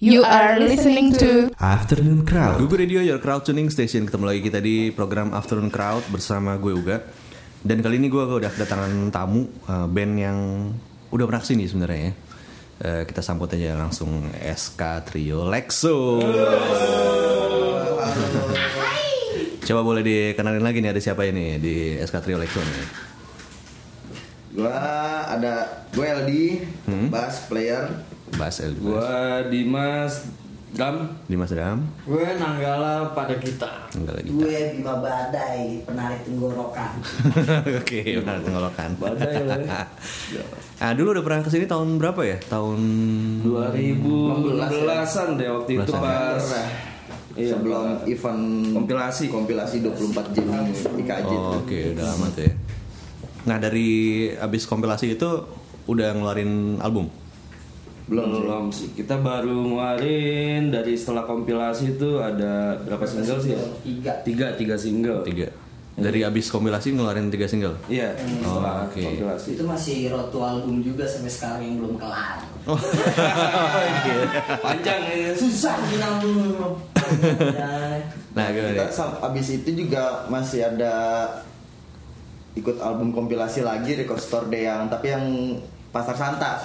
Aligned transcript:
You 0.00 0.24
are 0.24 0.56
listening 0.56 1.12
to 1.20 1.52
Afternoon 1.60 2.24
Crowd. 2.24 2.56
Google 2.56 2.80
Radio 2.80 3.04
Your 3.04 3.20
Crowd 3.20 3.44
Tuning 3.44 3.68
Station 3.68 4.08
Ketemu 4.08 4.24
lagi 4.26 4.40
kita 4.40 4.56
di 4.58 4.88
program 4.88 5.30
Afternoon 5.30 5.68
Crowd 5.68 6.08
bersama 6.08 6.56
gue 6.56 6.72
Uga 6.72 7.04
Dan 7.60 7.84
kali 7.84 8.00
ini 8.00 8.08
gue 8.08 8.16
udah 8.18 8.48
kedatangan 8.48 8.88
tamu 9.10 9.44
uh, 9.68 9.84
band 9.84 10.14
yang 10.16 10.38
udah 11.06 11.24
pernah 11.26 11.42
ke 11.42 11.48
sini 11.48 11.64
sebenarnya 11.66 12.02
ya 12.02 12.14
Uh, 12.80 13.04
Kita 13.04 13.20
sambut 13.20 13.44
aja 13.52 13.76
langsung 13.76 14.08
SK 14.32 14.80
Trio 15.04 15.44
Lexo 15.44 16.16
Coba 19.60 19.80
boleh 19.84 20.00
dikenalin 20.00 20.64
lagi 20.64 20.80
nih 20.80 20.88
ada 20.88 20.96
siapa 20.96 21.28
ini 21.28 21.60
di 21.60 22.00
SK 22.00 22.24
Trio 22.24 22.40
Lexo 22.40 22.56
nih 22.56 22.86
Gua 24.56 24.72
ada 25.28 25.84
gue 25.92 26.06
LD, 26.08 26.30
Hmm. 26.88 27.12
bass 27.12 27.44
player. 27.46 27.84
Bas 28.34 28.60
El 28.60 28.74
Gua 28.76 29.42
Dimas 29.46 30.26
Dam. 30.70 31.02
Dimas 31.26 31.50
Dam 31.50 31.82
Gue 32.06 32.22
Nanggala 32.38 33.10
pada 33.10 33.34
kita. 33.36 33.90
Enggak 33.90 34.22
lagi 34.22 34.30
Gue 34.30 34.54
Bima 34.70 34.94
Badai, 34.98 35.82
penarik 35.82 36.22
tenggorokan. 36.22 36.92
Oke, 37.82 38.22
benar 38.22 38.38
tenggorokan. 38.38 38.88
Badai 38.96 39.34
lah 39.42 39.58
ya. 39.58 39.82
Ah, 40.80 40.96
dulu 40.96 41.12
udah 41.12 41.20
pernah 41.20 41.44
ke 41.44 41.50
sini 41.50 41.68
tahun 41.68 42.00
berapa 42.00 42.22
ya? 42.24 42.40
Tahun 42.40 42.78
2016-an 43.44 45.28
deh 45.36 45.48
waktu 45.50 45.70
itu 45.76 45.92
16-an. 45.92 46.00
pas 46.00 46.44
Iya, 47.30 47.54
sebelum 47.54 48.02
event 48.04 48.42
kompilasi. 48.74 49.24
kompilasi 49.30 49.76
24 49.80 50.34
jam 50.34 50.50
IKJ. 50.98 51.30
Oh, 51.30 51.62
Oke, 51.62 51.94
udah 51.94 52.04
lama 52.04 52.26
tuh 52.32 52.42
ya. 52.42 52.52
Nah, 53.46 53.56
dari 53.56 53.88
abis 54.34 54.66
kompilasi 54.66 55.14
itu 55.14 55.30
udah 55.86 56.10
ngeluarin 56.10 56.80
album. 56.80 57.06
Belum 58.10 58.26
sih. 58.26 58.40
belum 58.42 58.64
sih. 58.74 58.88
Kita 58.98 59.14
baru 59.22 59.54
ngeluarin 59.54 60.74
dari 60.74 60.98
setelah 60.98 61.22
kompilasi 61.22 61.94
itu 61.94 62.18
ada 62.18 62.74
berapa 62.82 63.06
single 63.06 63.38
sih? 63.38 63.54
ya? 63.54 63.62
Tiga. 63.86 64.12
Tiga, 64.26 64.46
tiga 64.58 64.74
single. 64.74 65.22
Tiga. 65.22 65.46
Dari 65.94 66.24
abis 66.26 66.50
kompilasi 66.50 66.96
ngeluarin 66.96 67.30
tiga 67.30 67.46
single. 67.46 67.76
Iya, 67.86 68.18
setelah 68.18 68.88
oke. 68.88 68.98
kompilasi. 68.98 69.48
Itu 69.54 69.64
masih 69.68 69.96
rotu 70.10 70.42
album 70.42 70.82
juga 70.82 71.06
sampai 71.06 71.30
sekarang 71.30 71.60
yang 71.62 71.76
belum 71.78 71.94
kelar. 72.02 72.38
Panjang 74.64 75.00
ya. 75.06 75.30
Susah 75.38 75.76
bilang 75.86 76.18
album. 76.18 76.72
Nah, 78.30 78.46
gimana 78.54 78.86
Kita 78.90 79.06
abis 79.22 79.46
itu 79.54 79.70
juga 79.86 80.26
masih 80.30 80.66
ada 80.66 80.94
ikut 82.58 82.82
album 82.82 83.14
kompilasi 83.14 83.62
lagi 83.62 83.94
Record 83.94 84.18
Store 84.18 84.46
Day 84.50 84.66
yang 84.66 84.90
tapi 84.90 85.06
yang 85.14 85.24
Pasar 85.90 86.14
Santa. 86.14 86.58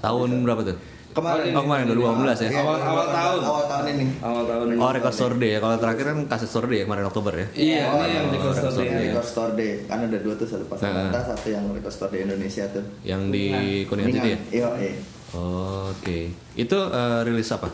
Tahun 0.00 0.30
berapa 0.42 0.62
tuh? 0.64 0.76
Kemarin. 1.12 1.52
Oh, 1.52 1.60
kemarin 1.62 1.84
2018 1.92 2.40
ya. 2.40 2.48
Iya, 2.48 2.60
Awal- 2.64 2.80
awal 2.82 3.06
tahun. 3.06 3.40
Awal 3.44 3.64
tahun 3.68 3.84
ini. 3.92 4.04
Awal 4.18 4.42
tahun 4.48 4.66
ini. 4.72 4.78
Oh, 4.80 4.90
Record 4.90 5.12
Store 5.12 5.36
Day 5.36 5.50
ya. 5.52 5.58
Kalau 5.60 5.76
terakhir 5.76 6.04
kan 6.08 6.18
kaset 6.24 6.48
Store 6.48 6.64
Day 6.64 6.78
ya 6.80 6.84
kemarin 6.88 7.04
Oktober 7.04 7.32
ya. 7.36 7.46
Iya, 7.52 7.80
Oh, 7.84 8.00
ini 8.00 8.12
yang 8.16 8.26
di 8.26 8.36
Record 8.40 8.56
Store. 8.56 8.72
Day. 8.88 9.04
Record 9.04 9.26
Store 9.28 9.52
Day. 9.52 9.72
Kan 9.84 9.98
ada 10.02 10.18
dua 10.18 10.34
tuh, 10.34 10.48
satu 10.48 10.64
Pasar 10.64 10.88
Nah. 10.88 11.12
Santa, 11.12 11.20
satu 11.36 11.46
yang 11.48 11.64
Record 11.68 11.92
Store 11.92 12.08
Day 12.08 12.24
Indonesia 12.24 12.64
tuh. 12.72 12.84
Yang 13.02 13.22
di 13.28 13.44
Kuningan 13.84 14.08
City 14.10 14.28
ya. 14.32 14.38
Iya, 14.50 14.68
iya. 14.80 14.92
Oh, 15.32 15.92
Oke. 15.92 16.18
Itu 16.54 16.78
eh, 16.88 17.20
rilis 17.22 17.48
apa? 17.52 17.68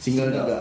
Single 0.00 0.32
juga. 0.32 0.58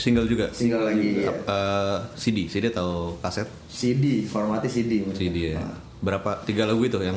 Single 0.00 0.24
juga. 0.24 0.46
Single 0.50 0.82
lagi. 0.86 1.08
iya. 1.20 1.32
Eh, 1.36 1.96
CD, 2.16 2.48
CD 2.48 2.72
atau 2.72 3.20
kaset? 3.20 3.44
CD, 3.68 4.24
formatnya 4.24 4.72
CD. 4.72 5.04
CD 5.12 5.52
ya. 5.52 5.60
Nah. 5.60 5.89
Berapa? 6.00 6.30
Tiga 6.42 6.64
lagu 6.64 6.80
itu 6.80 6.96
yang 6.98 7.16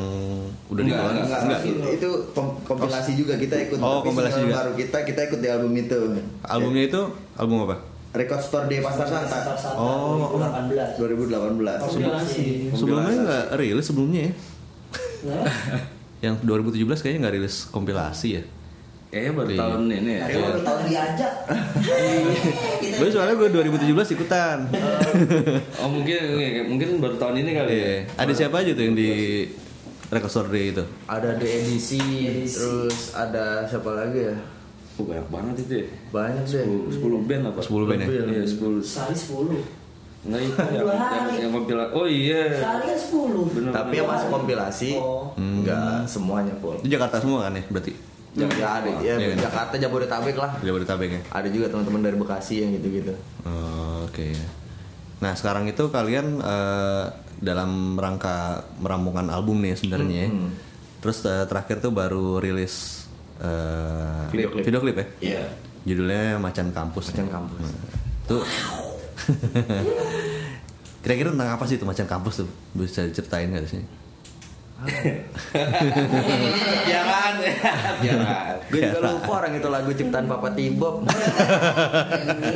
udah 0.67 0.81
Enggak, 0.81 1.00
dikeluarin? 1.00 1.22
Enggak, 1.23 1.39
enggak, 1.39 1.62
itu, 1.64 1.88
itu 1.95 2.09
kom- 2.36 2.59
kompilasi 2.62 3.12
juga 3.16 3.34
kita 3.36 3.56
ikut 3.64 3.78
Oh, 3.80 4.00
tapi 4.00 4.12
kompilasi 4.12 4.40
juga. 4.44 4.53
baru 4.59 4.72
kita 4.75 4.98
kita 5.03 5.22
ikut 5.25 5.40
di 5.40 5.48
album 5.48 5.72
itu 5.73 6.00
Albumnya 6.44 6.84
itu 6.84 7.02
album 7.34 7.58
apa? 7.64 7.75
Record 8.14 8.42
Store 8.42 8.66
Day 8.67 8.78
Pasar 8.78 9.08
Santa 9.08 9.73
Oh, 9.73 10.36
2018. 10.38 11.00
2018 11.00 11.80
Kompilasi. 11.81 12.44
Sebelumnya 12.72 13.16
nggak 13.23 13.45
rilis 13.56 13.85
sebelumnya 13.88 14.22
ya? 14.22 14.34
Yang 16.24 16.36
2017 16.44 17.02
kayaknya 17.02 17.19
nggak 17.24 17.36
rilis 17.36 17.56
kompilasi 17.68 18.28
ya? 18.36 18.44
Kayaknya 19.13 19.34
baru 19.38 19.46
Iya. 19.47 19.59
tahun 19.62 19.81
ini 19.85 20.12
ya. 20.12 20.24
Tapi 20.25 20.38
baru 20.41 20.62
tahun 20.66 20.81
diajak. 20.90 21.34
Gue 22.97 23.09
soalnya 23.09 23.35
gue 23.35 23.50
2017 23.53 23.94
ikutan. 24.12 24.57
Oh 25.78 25.88
mungkin 25.88 26.19
mungkin 26.66 26.88
baru 26.97 27.16
tahun 27.16 27.35
ini 27.40 27.51
kali 27.53 27.69
ya. 27.69 27.78
Iya. 27.78 27.96
Ada 28.18 28.34
siapa 28.34 28.56
aja 28.59 28.74
tuh 28.74 28.84
yang 28.84 28.96
di 28.96 29.09
Record 30.09 30.31
Store 30.31 30.50
Day 30.50 30.74
itu? 30.74 30.84
Ada 31.06 31.38
di 31.38 31.46
edisi, 31.46 32.01
Edisi. 32.24 32.57
terus 32.57 33.13
ada 33.13 33.66
siapa 33.66 33.94
lagi 33.94 34.19
ya? 34.24 34.35
Oh, 34.94 35.06
banyak 35.06 35.28
banget 35.28 35.56
itu 35.59 35.74
ya. 35.75 35.88
Banyak 36.09 36.44
deh. 36.44 36.66
10, 36.66 37.01
10 37.01 37.22
band 37.24 37.44
apa? 37.50 37.59
10 37.62 37.85
band 37.85 38.00
ya? 38.00 38.07
Iya 38.09 38.44
10 38.45 38.81
Sehari 38.81 39.13
10. 39.13 39.62
Nah 40.24 40.40
itu 40.40 40.56
yang, 40.56 40.88
yang, 40.88 41.38
yang 41.40 41.51
kompilasi. 41.51 41.91
Oh 41.91 42.06
iya. 42.06 42.44
Sehari 42.56 42.84
kan 42.88 42.97
10. 42.97 43.53
Bener. 43.53 43.72
Tapi 43.74 43.94
yang 43.94 44.07
masuk 44.07 44.30
kompilasi, 44.31 44.90
Oh. 44.95 45.34
enggak 45.35 46.06
semuanya 46.06 46.53
full. 46.57 46.78
Itu 46.78 46.90
Jakarta 46.90 47.18
semua 47.18 47.45
kan 47.45 47.53
ya 47.53 47.66
berarti? 47.69 47.94
Ya, 48.33 48.49
ada, 48.49 48.89
ya, 49.05 49.13
kan? 49.13 49.38
Jakarta 49.38 49.75
Jabodetabek 49.77 50.35
lah. 50.41 50.51
Jabodetabek 50.66 51.09
ya? 51.09 51.21
Ada 51.29 51.47
juga 51.53 51.69
teman-teman 51.69 52.01
dari 52.01 52.17
Bekasi 52.17 52.66
yang 52.66 52.73
gitu-gitu. 52.73 53.13
Oh, 53.45 54.09
Oke. 54.09 54.33
Nah 55.21 55.38
sekarang 55.38 55.69
itu 55.69 55.88
kalian 55.88 56.41
eh, 56.41 57.05
dalam 57.39 57.95
rangka 57.95 58.66
merampungkan 58.81 59.29
album 59.29 59.61
nih 59.61 59.77
sebenarnya. 59.77 60.25
ya. 60.25 60.29
Hmm. 60.33 60.49
Terus 60.99 61.17
eh, 61.25 61.45
terakhir 61.45 61.77
tuh 61.79 61.94
baru 61.94 62.41
rilis 62.41 63.05
eh, 63.38 64.25
Video 64.33 64.50
klip. 64.50 64.63
video 64.65 64.79
klip 64.81 64.95
ya? 64.97 65.05
Iya. 65.21 65.44
Judulnya 65.83 66.41
Macan 66.41 66.73
Kampus. 66.73 67.13
Macan 67.13 67.29
Kampus. 67.29 67.59
Nah, 67.61 67.73
Tuh. 68.23 68.44
Kira-kira 71.03 71.35
tentang 71.35 71.51
apa 71.51 71.63
sih 71.67 71.75
itu 71.75 71.83
Macan 71.83 72.07
Kampus 72.07 72.44
tuh? 72.44 72.50
Bisa 72.71 73.03
diceritain 73.03 73.51
nggak 73.51 73.67
sih? 73.67 73.83
Jangan 76.83 77.33
ya. 77.39 77.53
Jangan. 78.03 78.53
Gue 78.69 78.79
juga 78.83 78.99
lupa 79.03 79.31
orang 79.39 79.53
itu 79.55 79.67
lagu 79.67 79.89
ciptaan 79.91 80.25
Papa 80.27 80.49
Tibob. 80.51 81.07
Ini 81.07 82.55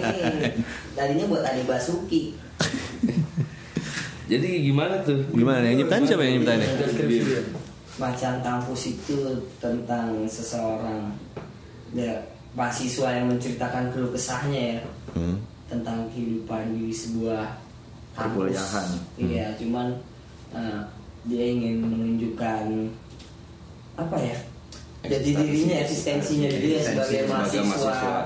tadinya 0.93 1.25
buat 1.27 1.43
Adi 1.43 1.63
Basuki. 1.63 2.21
Jadi 4.27 4.49
gimana 4.65 4.99
tuh? 5.01 5.23
Gimana 5.31 5.63
yang 5.63 5.79
nyiptain 5.79 6.03
siapa 6.03 6.21
yang 6.21 6.41
nyiptain 6.41 6.59
ya? 6.59 6.69
Macan 7.97 8.35
kampus 8.43 8.93
itu 8.93 9.17
tentang 9.57 10.27
seseorang 10.27 11.09
ya, 11.95 12.13
mahasiswa 12.53 13.09
yang 13.09 13.25
menceritakan 13.31 13.89
keluh 13.89 14.11
kesahnya 14.11 14.77
ya 14.77 14.81
Hmm. 15.17 15.41
tentang 15.65 16.05
kehidupan 16.13 16.77
di 16.77 16.93
sebuah 16.93 17.57
kampus. 18.13 18.53
Perkuliahan. 18.53 18.87
Iya, 19.17 19.47
cuman 19.57 19.97
eh, 20.53 20.77
dia 21.25 21.45
ingin 21.49 21.81
menunjukkan 21.81 22.93
apa 23.97 24.17
ya? 24.21 24.37
Jadi 25.07 25.29
dirinya 25.33 25.75
eksistensinya 25.87 26.49
dia 26.51 26.77
sebagai 26.83 27.25
mahasiswa, 27.31 27.63
mahasiswa. 27.63 28.17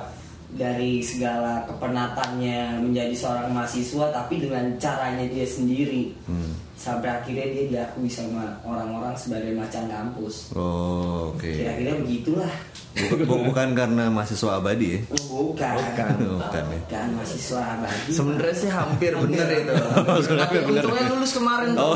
dari 0.58 1.00
segala 1.00 1.64
kepenatannya 1.70 2.82
menjadi 2.84 3.16
seorang 3.16 3.54
mahasiswa 3.54 4.12
tapi 4.12 4.44
dengan 4.44 4.76
caranya 4.82 5.24
dia 5.30 5.48
sendiri 5.48 6.12
Hmm. 6.28 6.52
Sampai 6.82 7.14
akhirnya 7.14 7.46
dia 7.48 7.64
diakui 7.70 8.10
sama 8.10 8.58
orang-orang 8.64 9.14
sebagai 9.14 9.54
macan 9.54 9.86
kampus 9.86 10.50
Oh, 10.52 11.30
oke. 11.32 11.46
kira-kira 11.48 11.94
begitulah 11.96 12.50
Bu- 12.92 13.24
bu- 13.24 13.48
bukan 13.48 13.72
karena 13.72 14.12
mahasiswa 14.12 14.60
abadi 14.60 14.88
ya? 14.90 15.00
Oh, 15.24 15.48
bukan 15.48 15.80
Bukan, 15.80 16.12
bukan 16.36 16.64
ya. 16.66 16.76
bukan 16.82 17.08
mahasiswa 17.16 17.62
abadi 17.72 18.12
Sebenarnya 18.12 18.52
sih 18.54 18.68
hampir 18.68 19.12
bener 19.16 19.48
itu. 19.50 19.74
Sebenarnya 20.28 20.44
Tapi 20.44 20.58
bener. 20.60 20.84
untungnya 20.84 21.06
lulus 21.08 21.32
kemarin. 21.32 21.70
tuh. 21.72 21.88
Oh, 21.88 21.96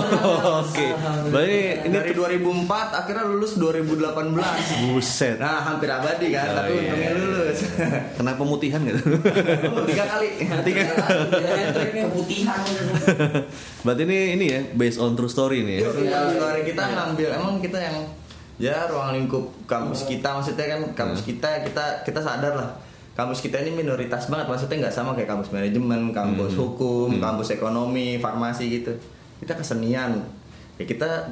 oke. 0.64 0.86
Berarti 1.28 1.58
ini 1.84 1.96
Dari 2.00 2.12
2004 2.16 2.72
akhirnya 2.96 3.24
lulus 3.28 3.52
2018. 3.60 4.88
buset. 4.88 5.36
Nah, 5.36 5.68
hampir 5.68 5.90
abadi 5.90 6.28
kan, 6.32 6.48
Oh, 6.48 6.56
tapi 6.56 6.72
iya. 6.72 6.80
untungnya 6.86 7.12
lulus. 7.18 7.58
Kena 8.16 8.32
pemutihan 8.34 8.80
gitu. 8.82 9.00
Tiga 9.92 10.04
kali. 10.08 10.30
Tiga. 10.64 10.84
keputihan 12.08 12.60
Berarti 13.82 14.02
ini 14.04 14.18
ini 14.34 14.46
ya 14.48 14.60
based 14.76 14.98
on 14.98 15.14
true 15.14 15.28
story 15.28 15.64
nih 15.64 15.80
ya. 15.80 15.90
Ya, 15.98 16.20
story. 16.30 16.60
Kita 16.64 16.84
ngambil 16.86 17.30
emang 17.34 17.54
kita 17.58 17.78
yang 17.78 17.98
ya 18.56 18.88
ruang 18.88 19.12
lingkup 19.12 19.44
kampus 19.66 20.06
kita 20.06 20.32
maksudnya 20.32 20.68
kan 20.70 20.82
kampus 20.94 21.24
kita 21.24 21.64
kita 21.64 21.84
kita 22.04 22.20
sadar 22.20 22.54
lah. 22.54 22.70
Kampus 23.12 23.40
kita 23.40 23.58
ini 23.58 23.72
minoritas 23.74 24.28
banget 24.28 24.46
maksudnya 24.46 24.86
nggak 24.86 24.94
sama 24.94 25.12
kayak 25.12 25.28
kampus 25.30 25.50
manajemen 25.50 26.12
kampus 26.12 26.52
Hmm. 26.52 26.62
hukum 26.62 27.10
Hmm. 27.10 27.22
kampus 27.22 27.52
ekonomi 27.52 28.16
farmasi 28.18 28.68
gitu. 28.74 28.92
Kita 29.38 29.56
kesenian. 29.56 30.20
Ya 30.76 30.84
kita 30.84 31.32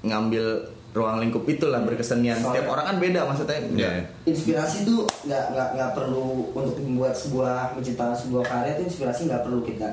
ngambil 0.00 0.46
ruang 0.88 1.18
lingkup 1.20 1.44
itulah 1.44 1.82
berkesenian. 1.82 2.34
Setiap 2.34 2.66
orang 2.66 2.86
kan 2.86 2.96
beda 2.96 3.22
maksudnya 3.22 3.58
Iya. 3.68 3.90
inspirasi 4.24 4.82
tuh 4.82 5.04
nggak 5.22 5.44
nggak 5.52 5.68
nggak 5.74 5.90
perlu 5.92 6.50
untuk 6.52 6.78
membuat 6.78 7.12
sebuah 7.12 7.74
menciptakan 7.74 8.14
sebuah 8.16 8.42
karya 8.42 8.72
tuh 8.74 8.86
inspirasi 8.86 9.26
nggak 9.26 9.42
perlu 9.42 9.60
kita 9.62 9.86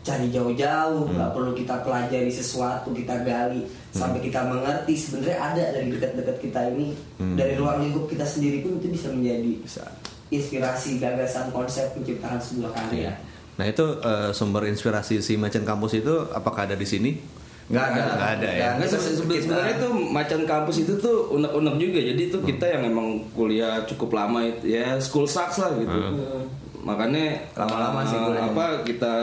cari 0.00 0.26
jauh-jauh 0.28 1.04
nggak 1.08 1.30
perlu 1.30 1.52
kita 1.52 1.80
pelajari 1.80 2.28
sesuatu 2.28 2.88
kita 2.90 3.20
gali 3.20 3.62
sampai 3.90 4.18
kita 4.18 4.40
mengerti 4.42 4.94
sebenarnya 4.94 5.38
ada 5.38 5.64
dari 5.70 5.88
dekat-dekat 5.90 6.36
kita 6.40 6.60
ini 6.68 6.88
Hmm. 7.16 7.36
dari 7.36 7.52
ruang 7.54 7.78
lingkup 7.80 8.06
kita 8.06 8.24
sendiri 8.24 8.60
pun 8.60 8.76
itu 8.76 8.88
bisa 8.90 9.08
menjadi 9.08 9.50
bisa 9.58 9.84
inspirasi 10.28 10.96
gagasan 10.96 11.50
konsep 11.50 11.90
menciptakan 11.92 12.38
sebuah 12.38 12.70
karya. 12.72 13.12
Nah 13.52 13.66
itu 13.66 13.82
eh, 13.98 14.30
sumber 14.30 14.64
inspirasi 14.64 15.18
si 15.18 15.34
Macan 15.34 15.62
Kampus 15.62 15.92
itu 15.94 16.14
apakah 16.30 16.64
ada 16.64 16.74
di 16.74 16.86
sini? 16.86 17.12
nggak 17.68 17.84
ada 17.84 18.02
Nggak 18.10 18.30
ada 18.34 18.48
ya? 18.50 18.68
Nggak, 18.74 18.88
se- 18.90 19.14
sebenarnya 19.16 19.78
tuh 19.78 19.92
macan 19.94 20.42
kampus 20.42 20.76
itu 20.80 20.92
tuh 20.96 21.30
unek-unek 21.30 21.78
juga. 21.78 22.00
Jadi 22.00 22.22
itu 22.24 22.38
kita 22.42 22.66
yang 22.68 22.82
emang 22.84 23.08
kuliah 23.30 23.86
cukup 23.86 24.10
lama 24.12 24.42
itu 24.42 24.74
ya 24.74 24.98
school 24.98 25.22
sucks 25.22 25.54
lah 25.56 25.70
gitu. 25.76 25.94
Makanya 26.80 27.46
Lama-lama 27.54 28.02
sih 28.02 28.18
kuliahnya. 28.18 28.50
apa 28.50 28.66
kita 28.82 29.14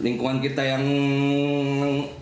lingkungan 0.00 0.40
kita 0.40 0.62
yang 0.64 0.84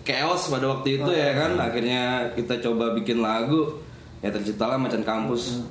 chaos 0.03 0.51
pada 0.51 0.67
waktu 0.67 0.99
itu 0.99 1.11
ya 1.11 1.31
kan 1.37 1.51
akhirnya 1.55 2.01
kita 2.35 2.59
coba 2.59 2.91
bikin 2.91 3.23
lagu 3.23 3.79
ya 4.19 4.29
terciptalah 4.29 4.75
macan 4.75 5.01
kampus. 5.05 5.63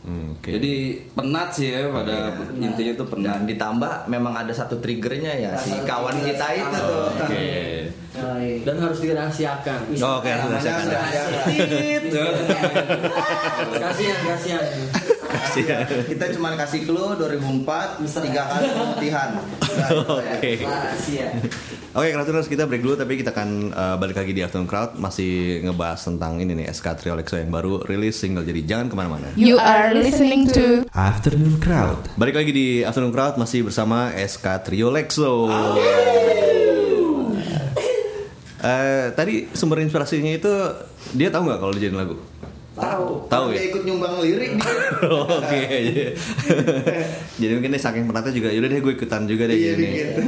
Hmm, 0.00 0.32
oke. 0.32 0.48
Jadi 0.48 0.96
penat 1.12 1.52
sih 1.52 1.76
ya 1.76 1.92
pada 1.92 2.32
intinya 2.56 2.92
tuh 2.96 3.06
penat. 3.12 3.24
dan 3.36 3.40
ditambah 3.44 3.92
memang 4.08 4.32
ada 4.32 4.48
satu 4.48 4.80
triggernya 4.80 5.28
ya 5.36 5.52
si 5.60 5.76
Rasa 5.76 5.84
kawan 5.84 6.16
trigger 6.24 6.32
kita 6.32 6.46
itu 6.56 6.78
tuh 6.80 7.04
Oke. 7.20 7.44
Oh, 8.10 8.36
iya. 8.42 8.58
dan 8.66 8.76
harus 8.82 8.98
dirahasiakan. 8.98 9.78
Oh, 10.02 10.18
oke, 10.18 10.26
harus 10.26 10.42
Namanya 10.50 10.82
dirahasiakan. 10.82 11.30
rahasia. 13.78 14.16
kasihan 14.24 14.64
Kasihan. 15.40 15.84
Kita 16.04 16.24
cuma 16.36 16.52
kasih 16.54 16.84
clue 16.84 17.16
2004 17.16 18.04
tiga 18.28 18.42
kali 18.46 18.66
pemutihan. 18.68 19.28
Nah, 19.34 19.88
ya. 20.20 20.36
Oke. 20.36 20.52
Rahasia. 20.62 21.26
Oke, 21.90 22.14
Crowdtuners 22.14 22.46
kita 22.46 22.70
break 22.70 22.86
dulu 22.86 22.94
tapi 22.94 23.18
kita 23.18 23.34
akan 23.34 23.74
eh, 23.74 23.96
balik 23.98 24.14
lagi 24.14 24.30
di 24.30 24.46
Afternoon 24.46 24.70
Crowd 24.70 24.94
masih 25.02 25.58
ngebahas 25.66 25.98
tentang 25.98 26.38
ini 26.38 26.54
nih 26.54 26.70
SK 26.70 26.86
Trio 27.02 27.18
Lexo 27.18 27.34
yang 27.34 27.50
baru 27.50 27.82
rilis 27.82 28.14
single 28.14 28.46
jadi 28.46 28.62
jangan 28.62 28.86
ke 28.86 28.94
mana-mana. 28.94 29.26
You 29.34 29.58
are 29.58 29.90
listening 29.90 30.46
to 30.54 30.86
Afternoon 30.94 31.58
Crowd. 31.58 31.98
Balik 32.14 32.38
lagi 32.38 32.54
di 32.54 32.68
Afternoon 32.86 33.10
Crowd 33.10 33.42
masih 33.42 33.66
bersama 33.66 34.14
SK 34.14 34.70
Trio 34.70 34.94
Lexo. 34.94 35.50
Eh, 38.60 39.06
tadi 39.16 39.48
sumber 39.56 39.80
inspirasinya 39.82 40.30
itu 40.30 40.52
dia 41.16 41.32
tahu 41.32 41.48
nggak 41.48 41.58
kalau 41.58 41.72
dijadiin 41.74 41.96
lagu? 41.96 42.20
Tahu. 42.80 43.06
Tahu 43.26 43.44
ya? 43.48 43.54
Dia 43.54 43.64
ikut 43.68 43.82
nyumbang 43.82 44.14
lirik 44.18 44.52
dia. 44.56 44.72
Oke. 45.36 45.60
Jadi 47.40 47.52
mungkin 47.52 47.70
dia 47.70 47.80
saking 47.80 48.04
penatnya 48.04 48.32
juga. 48.32 48.48
Yaudah 48.48 48.68
deh 48.68 48.80
gue 48.80 48.92
ikutan 48.94 49.22
juga 49.24 49.42
deh 49.44 49.54
Iya 49.54 49.72
gini. 49.74 49.88
gitu. 49.94 50.20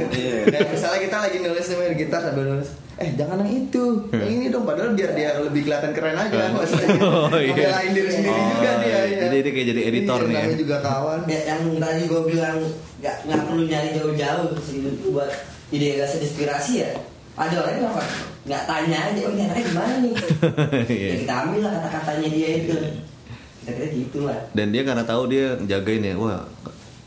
Dan 0.47 0.61
misalnya 0.67 0.99
kita 1.01 1.17
lagi 1.19 1.37
nulis 1.39 1.65
main 1.73 1.93
gitar 1.93 2.21
sambil 2.21 2.45
nulis, 2.47 2.69
eh 2.95 3.09
jangan 3.13 3.37
yang 3.39 3.51
itu, 3.63 3.83
yang 4.09 4.31
ini 4.31 4.45
dong. 4.47 4.63
Padahal 4.63 4.93
biar 4.93 5.11
dia 5.11 5.29
lebih 5.37 5.61
kelihatan 5.63 5.91
keren 5.91 6.15
aja. 6.15 6.41
Maksudnya 6.49 6.87
Oh, 7.03 7.29
iya. 7.33 7.53
Ngebelain 7.53 7.91
diri 7.91 8.09
sendiri 8.11 8.33
Oh, 8.35 8.47
juga 8.51 8.71
dia. 8.75 8.87
iya. 8.87 8.99
ya. 9.03 9.19
Jadi 9.23 9.35
dia 9.39 9.51
kayak 9.51 9.67
jadi 9.69 9.81
editor 9.83 10.19
Iya, 10.19 10.29
nih 10.29 10.35
ya. 10.35 10.57
juga 10.57 10.77
kawan. 10.79 11.19
Ya, 11.25 11.39
yang 11.47 11.61
tadi 11.77 12.01
gue 12.05 12.21
bilang 12.25 12.57
nggak 12.99 13.15
nggak 13.25 13.41
perlu 13.43 13.63
nyari 13.65 13.89
jauh-jauh 13.93 14.49
sih 14.59 14.77
buat 15.05 15.29
ide 15.69 15.97
gagasan 15.97 16.21
inspirasi 16.21 16.73
ya. 16.79 16.91
Ada 17.33 17.55
orang 17.59 17.75
yang? 17.79 17.95
Nggak 18.43 18.63
tanya 18.67 18.97
aja, 19.09 19.19
oh 19.23 19.31
ini 19.31 19.41
anaknya 19.41 19.63
gimana 19.65 19.93
nih? 19.97 20.13
Iya. 20.93 21.07
ya 21.09 21.15
kita 21.23 21.33
ambil 21.41 21.59
lah 21.63 21.71
kata-katanya 21.79 22.27
dia 22.29 22.49
itu. 22.59 22.75
Kita 23.63 23.71
kira 23.71 23.87
gitu 23.89 24.17
lah. 24.27 24.39
Dan 24.51 24.67
dia 24.69 24.83
karena 24.83 25.03
tahu 25.03 25.31
dia 25.31 25.55
jagain 25.63 26.03
ya. 26.03 26.13
Wah, 26.19 26.43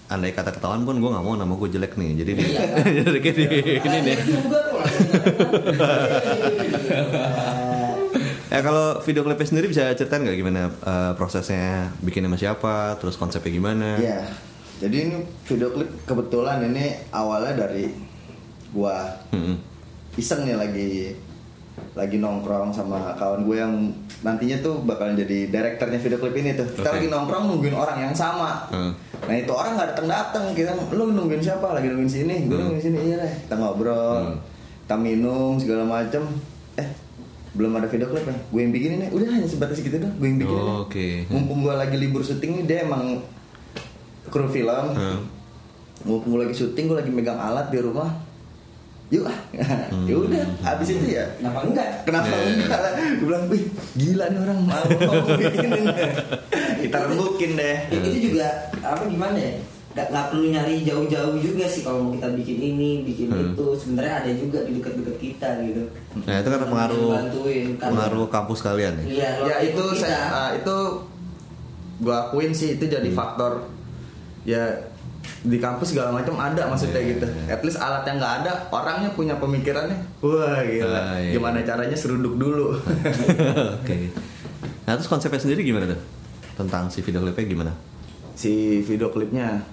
andai 0.08 0.32
kata 0.32 0.50
ketahuan 0.50 0.82
pun 0.82 0.96
gue 0.96 1.10
nggak 1.12 1.22
mau 1.22 1.36
nama 1.36 1.52
gue 1.52 1.68
jelek 1.68 1.94
nih. 1.94 2.10
Jadi 2.16 2.30
dia 2.32 2.46
Iya. 2.48 2.62
jadi 3.04 3.18
kayak 3.20 3.36
di 3.36 3.44
ini 3.76 3.98
nih. 4.02 4.16
Ya 8.48 8.60
kalau 8.66 8.98
video 9.04 9.22
klipnya 9.22 9.46
sendiri 9.46 9.66
bisa 9.68 9.92
ceritain 9.92 10.24
nggak 10.24 10.38
gimana 10.38 10.60
eh, 10.72 11.12
prosesnya 11.14 11.92
bikin 12.00 12.24
sama 12.24 12.36
siapa, 12.40 12.74
terus 12.96 13.14
konsepnya 13.14 13.52
gimana? 13.52 14.00
Iya. 14.00 14.24
Jadi 14.76 14.96
ini 14.96 15.16
video 15.44 15.68
klip 15.70 15.88
kebetulan 16.04 16.64
ini 16.66 16.96
awalnya 17.08 17.64
dari 17.64 17.92
gua 18.72 19.08
Mm-mm. 19.32 19.75
Iseng 20.16 20.42
nih 20.42 20.56
lagi 20.56 20.90
lagi 21.92 22.16
nongkrong 22.16 22.68
sama 22.70 23.12
kawan 23.14 23.44
gue 23.44 23.56
yang 23.56 23.72
nantinya 24.18 24.56
tuh 24.58 24.80
bakalan 24.80 25.12
jadi 25.14 25.46
direkturnya 25.46 25.96
video 25.98 26.16
klip 26.16 26.32
ini 26.34 26.52
tuh. 26.52 26.64
Kita 26.66 26.88
Oke. 26.88 26.96
lagi 26.96 27.08
nongkrong 27.08 27.44
nungguin 27.46 27.72
orang 27.74 27.98
yang 28.00 28.12
sama. 28.12 28.64
Hmm. 28.66 28.92
Nah 29.22 29.34
itu 29.34 29.48
orang 29.50 29.76
nggak 29.76 29.88
datang 29.92 30.08
datang 30.10 30.44
kita 30.50 30.72
lu 30.90 31.08
nungguin 31.10 31.38
siapa 31.38 31.68
lagi 31.70 31.88
nungguin 31.88 32.08
sini 32.10 32.34
gue 32.44 32.56
nungguin 32.56 32.80
sini 32.82 32.98
iya 33.02 33.16
deh 33.18 33.32
kita 33.42 33.54
ngobrol 33.54 34.16
Hmm. 34.22 34.36
kita 34.82 34.96
minum 34.96 35.56
segala 35.56 35.84
macem 35.84 36.24
eh 36.74 36.88
belum 37.52 37.72
ada 37.74 37.84
video 37.86 38.06
klip 38.06 38.24
ya 38.24 38.36
gue 38.36 38.60
yang 38.62 38.70
bikinin 38.70 38.98
ya 38.98 39.08
udah 39.10 39.28
hanya 39.30 39.44
sebatas 39.46 39.76
gitu 39.78 39.96
doang 39.96 40.12
gue 40.14 40.26
yang 40.26 40.38
bikinin 40.38 40.56
ya. 40.58 40.64
Oh, 40.66 40.80
oke. 40.82 41.06
mumpung 41.28 41.60
gue 41.60 41.74
lagi 41.74 41.96
libur 41.96 42.20
syuting 42.20 42.56
nih 42.56 42.64
dia 42.66 42.78
emang 42.84 43.20
kru 44.26 44.44
film 44.46 44.86
Hmm. 44.92 45.20
mumpung 46.02 46.30
gue 46.30 46.40
lagi 46.44 46.54
syuting 46.54 46.84
gue 46.86 46.96
lagi 46.96 47.10
megang 47.10 47.36
alat 47.36 47.68
di 47.68 47.78
rumah 47.78 48.12
yuk 49.06 49.22
ah 49.22 49.38
ya 50.08 50.14
udah 50.16 50.44
habis 50.60 50.88
itu 50.90 51.06
ya 51.12 51.22
Kenapa 51.36 51.62
enggak? 51.62 51.88
kenapa 52.02 52.26
Hmm. 52.26 52.42
Yeah. 52.42 52.58
enggak 52.60 52.80
lah 52.80 52.90
gue 52.92 53.22
bilang 53.22 53.44
wih 53.46 53.62
gila 53.94 54.24
nih 54.26 54.40
orang 54.40 54.58
mau 54.62 54.84
kita 56.82 56.96
rembukin 57.04 57.50
deh 57.54 57.76
Ya, 57.86 57.98
itu 58.00 58.18
juga 58.24 58.46
apa 58.80 59.02
gimana 59.04 59.36
ya? 59.36 59.54
Gak, 59.92 60.12
nggak 60.12 60.26
perlu 60.28 60.46
nyari 60.50 60.84
jauh-jauh 60.84 61.38
juga 61.38 61.64
sih 61.64 61.80
kalau 61.80 62.04
mau 62.04 62.12
kita 62.12 62.28
bikin 62.34 62.58
ini, 62.68 63.00
bikin 63.02 63.28
Hmm. 63.28 63.42
itu. 63.48 63.64
Sebenarnya 63.74 64.14
ada 64.18 64.30
juga 64.30 64.60
di 64.60 64.76
dekat-dekat 64.76 65.16
kita 65.16 65.48
gitu. 65.62 65.82
Nah 66.20 66.36
itu 66.36 66.48
karena 66.50 66.66
pengaruh 66.66 67.08
Bantuin, 67.16 67.66
kan. 67.74 67.88
pengaruh 67.88 68.26
kampus 68.28 68.58
kalian 68.60 68.92
ya. 68.98 69.04
Iya, 69.06 69.30
ya 69.40 69.56
itu 69.64 69.80
kita. 69.88 69.96
saya 69.98 70.20
ah, 70.28 70.50
itu 70.52 70.76
gua 71.98 72.28
akuin 72.28 72.52
sih 72.52 72.76
itu 72.76 72.84
jadi 72.84 73.06
Hmm. 73.06 73.16
faktor 73.16 73.52
ya 74.44 74.84
di 75.42 75.56
kampus 75.56 75.94
segala 75.94 76.10
macam 76.10 76.34
ada 76.36 76.66
maksudnya 76.66 76.98
Iya, 76.98 77.10
gitu. 77.14 77.26
iya. 77.26 77.54
At 77.54 77.62
least 77.62 77.78
alat 77.78 78.02
yang 78.04 78.16
nggak 78.18 78.34
ada, 78.42 78.52
orangnya 78.68 79.10
punya 79.12 79.34
pemikirannya. 79.36 79.98
Wah 80.20 80.60
gila. 80.60 80.98
Ah, 80.98 81.16
iya. 81.18 81.32
Gimana 81.34 81.62
caranya 81.62 81.94
seruduk 81.94 82.34
dulu. 82.34 82.74
Oke. 83.78 84.10
Nah 84.86 84.92
terus 84.94 85.06
konsepnya 85.06 85.38
sendiri 85.38 85.62
gimana 85.62 85.90
tuh? 85.90 86.00
Tentang 86.56 86.88
si 86.88 87.00
video 87.00 87.20
klipnya 87.20 87.46
gimana? 87.46 87.72
si 88.36 88.84
video 88.84 89.08
klipnya 89.08 89.64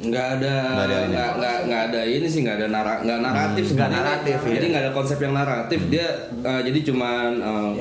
nggak 0.00 0.26
ada 0.34 0.54
Nggak 0.64 0.80
ada 0.82 0.96
ini. 0.96 1.08
nggak 1.10 1.30
nggak 1.36 1.56
nggak 1.62 1.82
ada 1.84 2.00
ini 2.02 2.24
sih 2.24 2.40
nggak 2.40 2.56
ada 2.56 2.66
nara 2.68 2.94
nggak 2.98 3.18
naratif 3.20 3.36
Hmm, 3.62 3.76
nggak 3.76 3.88
sebenarnya. 3.90 4.00
naratif, 4.00 4.36
jadi 4.42 4.56
iya. 4.58 4.70
nggak 4.70 4.82
ada 4.82 4.92
konsep 4.92 5.18
yang 5.18 5.34
naratif 5.34 5.80
dia 5.86 6.06
uh, 6.40 6.60
jadi 6.62 6.78
cuman 6.82 7.30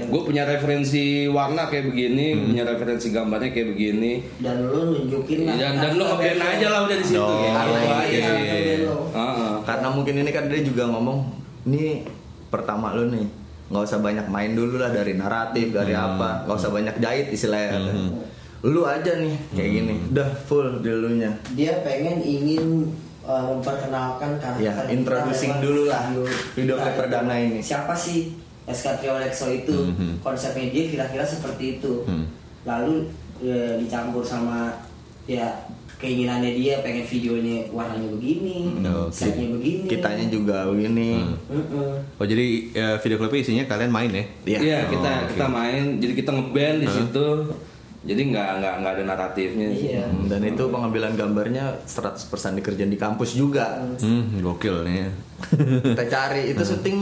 gue 0.06 0.22
punya 0.22 0.44
referensi 0.46 1.04
warna 1.28 1.62
kayak 1.66 1.86
begini 1.88 2.26
Hmm. 2.30 2.44
punya 2.46 2.64
referensi 2.66 3.08
gambarnya 3.10 3.50
kayak 3.50 3.68
begini 3.70 4.12
dan 4.38 4.58
lu 4.62 4.82
nunjukin 4.94 5.40
lah. 5.44 5.56
dan 5.56 5.74
dan 5.78 5.92
lu 5.94 6.04
ngeblend 6.06 6.42
aja 6.42 6.68
lah 6.70 6.80
udah 6.84 6.98
di 6.98 7.06
situ 7.06 7.20
Oh, 7.20 7.40
kayak 7.40 7.56
gitu 7.56 7.88
oke. 7.88 7.96
aja 7.96 8.20
Iya. 8.20 8.94
Heeh. 9.10 9.52
karena 9.64 9.88
mungkin 9.90 10.14
ini 10.18 10.30
kan 10.30 10.44
dia 10.46 10.60
juga 10.62 10.84
ngomong 10.86 11.18
ini 11.66 12.04
pertama 12.48 12.92
lu 12.92 13.08
nih 13.08 13.26
nggak 13.70 13.84
usah 13.86 14.00
banyak 14.00 14.28
main 14.28 14.52
dulu 14.52 14.76
lah 14.76 14.90
dari 14.90 15.14
naratif 15.14 15.72
dari 15.72 15.94
Hmm. 15.94 16.06
apa 16.12 16.44
nggak 16.44 16.58
usah 16.58 16.68
banyak 16.70 16.96
jahit 16.98 17.28
istilahnya 17.30 17.80
lu 18.62 18.84
aja 18.84 19.12
nih 19.16 19.36
kayak 19.50 19.70
gini 19.74 19.94
Hmm. 19.94 20.12
udah 20.12 20.30
full 20.44 20.70
dulunya 20.80 21.32
Dia 21.54 21.80
pengen 21.80 22.20
ingin 22.20 22.92
uh, 23.22 23.54
memperkenalkan 23.54 24.36
karakter 24.36 24.60
Ya, 24.62 24.74
kita 24.74 24.92
introducing 24.92 25.52
lewat 25.54 25.64
dulu 25.64 25.82
lah 25.86 26.02
video 26.54 26.74
kita 26.74 26.82
klip 26.82 26.92
itu. 26.92 27.00
perdana 27.00 27.36
ini. 27.36 27.60
Siapa 27.60 27.94
sih 27.94 28.36
SK 28.66 29.00
Trio 29.00 29.16
Lexo 29.16 29.48
itu? 29.48 29.72
Mhm. 29.72 30.20
Konsepnya 30.20 30.68
dia 30.68 30.84
kira-kira 30.88 31.24
seperti 31.24 31.78
itu. 31.78 32.04
Hmm. 32.04 32.28
Lalu 32.62 33.08
ya, 33.40 33.76
dicampur 33.76 34.22
sama 34.22 34.76
ya 35.24 35.46
keinginannya 35.96 36.52
dia 36.54 36.80
pengen 36.80 37.04
videonya 37.04 37.68
warnanya 37.70 38.08
begini, 38.10 38.72
Hmm, 38.74 38.88
oke. 39.04 39.12
setnya 39.14 39.48
begini. 39.50 39.84
kitanya 39.86 40.26
juga 40.28 40.64
begini 40.66 41.28
Mm-mm. 41.46 41.92
Oh 42.16 42.24
jadi 42.24 42.46
ya, 42.70 42.88
video 42.98 43.18
klipnya 43.18 43.40
isinya 43.42 43.64
kalian 43.66 43.88
main 43.90 44.08
ya? 44.10 44.24
Iya. 44.46 44.60
Iya 44.60 44.80
kita 44.88 45.10
Oh, 45.10 45.20
oke. 45.22 45.30
kita 45.30 45.48
main 45.50 45.84
jadi 45.98 46.14
kita 46.14 46.30
ngeband 46.32 46.78
di 46.78 46.88
Hah? 46.88 46.96
situ 46.98 47.28
jadi 48.02 48.22
nggak 48.26 48.50
nggak 48.58 48.74
nggak 48.80 48.94
ada 48.94 49.04
naratifnya 49.06 49.68
sih. 49.70 49.92
Iya. 49.92 50.06
Hmm, 50.06 50.26
dan 50.26 50.42
itu 50.42 50.64
pengambilan 50.66 51.14
gambarnya 51.14 51.84
100% 51.84 52.16
dikerjain 52.56 52.88
di 52.88 52.96
kampus 52.96 53.34
juga 53.34 53.84
Hmm, 53.98 54.40
gokil 54.40 54.84
nih. 54.84 54.96
ya. 54.98 55.10
kita 55.92 56.06
cari 56.06 56.42
itu 56.50 56.62
syuting 56.62 56.98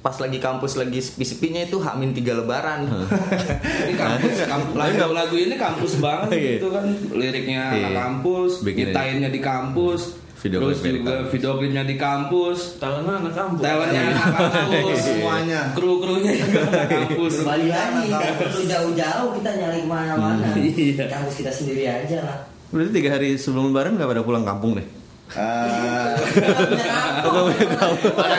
pas 0.00 0.12
lagi 0.14 0.36
kampus 0.36 0.74
lagi 0.74 0.96
sepi-sepinya 0.98 1.60
itu 1.62 1.76
hamin 1.78 2.12
tiga 2.12 2.32
lebaran 2.34 2.84
Ini 2.84 3.96
kampus, 4.02 4.36
kamp- 4.42 4.72
lagu, 4.74 5.00
lagu 5.10 5.32
ini 5.34 5.56
kampus 5.56 5.96
banget 5.96 6.28
Iya. 6.30 6.50
gitu 6.54 6.68
kan 6.70 6.84
liriknya 7.10 7.62
Iya. 7.70 7.80
anak 7.82 7.92
kampus, 7.98 8.52
Bikin 8.60 8.92
nyiptainnya 8.92 9.28
di 9.28 9.40
kampus, 9.40 10.23
Video 10.44 10.60
terus 10.60 10.84
juga 10.84 10.92
kampus. 11.16 11.32
video 11.32 11.50
klipnya 11.56 11.82
di 11.88 11.96
kampus, 11.96 12.76
Talentnya 12.76 13.16
anak 13.16 13.32
kampus. 13.32 13.64
talentnya 13.64 14.00
anak 14.04 14.28
kampus, 14.28 14.98
Semuanya. 15.00 15.60
kru-krunya 15.72 16.32
juga 16.36 16.60
anak 16.68 16.88
kampus. 17.00 17.32
Kembali 17.40 17.68
lagi, 17.72 18.04
perlu 18.12 18.60
jauh-jauh 18.68 19.28
kita 19.40 19.50
nyari 19.56 19.78
ke 19.80 19.88
mana-mana. 19.88 20.44
Iya. 20.52 21.04
Kampus 21.08 21.34
kita 21.40 21.48
sendiri 21.48 21.88
aja 21.88 22.18
lah. 22.20 22.38
Berarti 22.68 22.90
tiga 22.92 23.16
hari 23.16 23.40
sebelum 23.40 23.72
lebaran 23.72 23.96
nggak 23.96 24.04
pada 24.04 24.20
pulang 24.20 24.44
kampung 24.44 24.76
deh? 24.76 24.84
Ah. 25.32 26.12
Orang 27.24 27.48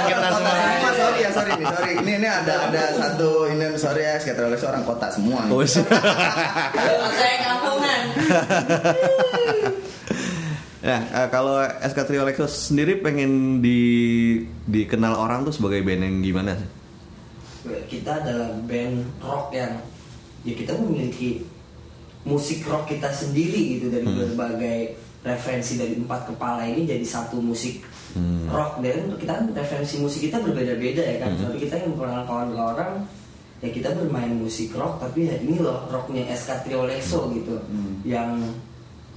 kita 0.06 0.30
semua 0.30 0.54
sorry 0.94 1.20
ya 1.20 1.30
sorry 1.34 1.52
nih 1.58 1.66
sorry 1.66 1.92
ini 2.06 2.12
ini 2.22 2.28
ada 2.30 2.70
ada 2.70 2.84
satu 2.94 3.50
ini 3.50 3.66
sorry 3.76 4.06
ya 4.06 4.22
skater 4.22 4.46
orang 4.46 4.86
kota 4.86 5.10
semua 5.10 5.42
nih. 5.44 5.52
Oh. 5.52 5.66
Saya 5.66 7.36
kampungan. 7.42 8.02
Nah, 10.86 11.02
eh, 11.02 11.28
kalau 11.34 11.58
SK 11.82 12.00
Trio 12.06 12.22
Lexus 12.22 12.70
sendiri 12.70 13.02
pengen 13.02 13.58
di 13.58 13.80
dikenal 14.70 15.18
orang 15.18 15.42
tuh 15.42 15.50
sebagai 15.50 15.82
band 15.82 16.06
yang 16.06 16.16
gimana 16.22 16.54
sih? 16.54 16.70
Kita 17.90 18.22
adalah 18.22 18.54
band 18.70 19.02
rock 19.18 19.50
yang 19.50 19.82
ya 20.46 20.54
kita 20.54 20.78
memiliki 20.78 21.42
musik 22.22 22.62
rock 22.70 22.86
kita 22.86 23.10
sendiri 23.10 23.82
gitu 23.82 23.90
dari 23.90 24.06
Hmm. 24.06 24.18
berbagai 24.38 24.94
referensi 25.26 25.74
dari 25.74 25.98
empat 25.98 26.30
kepala 26.30 26.70
ini 26.70 26.86
jadi 26.86 27.02
satu 27.02 27.42
musik 27.42 27.82
Hmm. 28.14 28.46
rock 28.46 28.78
dan 28.80 29.10
untuk 29.10 29.18
kita 29.20 29.42
kan 29.42 29.46
referensi 29.52 29.98
musik 29.98 30.30
kita 30.30 30.38
berbeda-beda 30.38 31.02
ya 31.02 31.18
kan 31.18 31.34
Hmm. 31.34 31.50
tapi 31.50 31.66
kita 31.66 31.82
yang 31.82 31.98
memperkenalkan 31.98 32.48
ke 32.54 32.62
orang 32.62 32.92
ya 33.60 33.70
kita 33.74 33.90
bermain 33.98 34.34
musik 34.38 34.70
rock 34.78 35.02
tapi 35.02 35.26
ya 35.26 35.36
ini 35.42 35.58
loh 35.58 35.90
rocknya 35.90 36.30
SK 36.30 36.62
Trio 36.62 36.86
Lexo 36.86 37.34
gitu 37.34 37.58
Hmm. 37.58 38.06
yang 38.06 38.38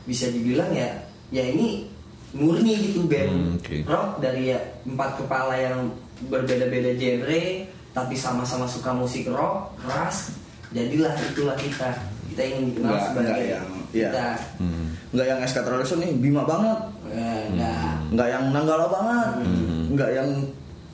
bisa 0.09 0.33
dibilang 0.33 0.73
ya 0.73 0.89
ya 1.29 1.45
ini 1.45 1.87
murni 2.31 2.73
gitu 2.83 3.05
band 3.05 3.31
Hmm, 3.31 3.57
oke. 3.57 3.77
rock 3.85 4.09
dari 4.19 4.43
ya 4.49 4.59
empat 4.83 5.17
kepala 5.17 5.55
yang 5.55 5.89
berbeda-beda 6.23 6.93
genre 6.93 7.43
tapi 7.91 8.15
sama-sama 8.15 8.65
suka 8.65 8.93
musik 8.93 9.27
rock 9.27 9.73
keras 9.79 10.33
jadilah 10.69 11.13
itulah 11.17 11.57
kita. 11.57 11.89
Kita 12.29 12.43
ingin 12.45 12.63
dikenal 12.71 12.93
Nggak- 12.93 13.07
sebagai 13.09 13.33
nggak 13.33 13.49
yang- 13.49 13.73
iya. 13.91 14.11
kita. 14.13 14.27
Hmm. 14.61 14.87
nggak 15.09 15.27
yang 15.27 15.41
SK 15.43 15.59
Trolleso 15.59 15.95
nih 15.97 16.13
Bima 16.15 16.45
banget. 16.45 16.79
Eh, 17.09 17.43
nggak. 17.51 17.93
Nggak 18.13 18.29
yang 18.29 18.45
Nanggala 18.51 18.87
banget. 18.87 19.29
Hmm. 19.43 19.83
nggak 19.91 20.11
yang 20.13 20.31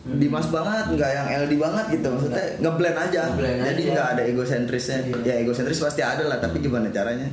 Dimas 0.05 0.45
banget 0.47 0.85
nggak 0.93 1.11
yang 1.11 1.27
LD 1.43 1.53
banget 1.57 1.85
gitu 1.91 2.07
maksudnya. 2.07 2.45
Ngeblend 2.61 2.99
aja. 3.01 3.23
Ngeblend 3.27 3.59
jadi 3.65 3.83
nggak 3.91 4.09
ada 4.11 4.23
egosentrisnya. 4.25 4.99
Iya. 5.03 5.17
ya 5.25 5.35
egosentris 5.41 5.81
pasti 5.81 6.01
ada 6.01 6.23
lah 6.23 6.39
tapi 6.39 6.61
gimana 6.61 6.87
caranya 6.89 7.27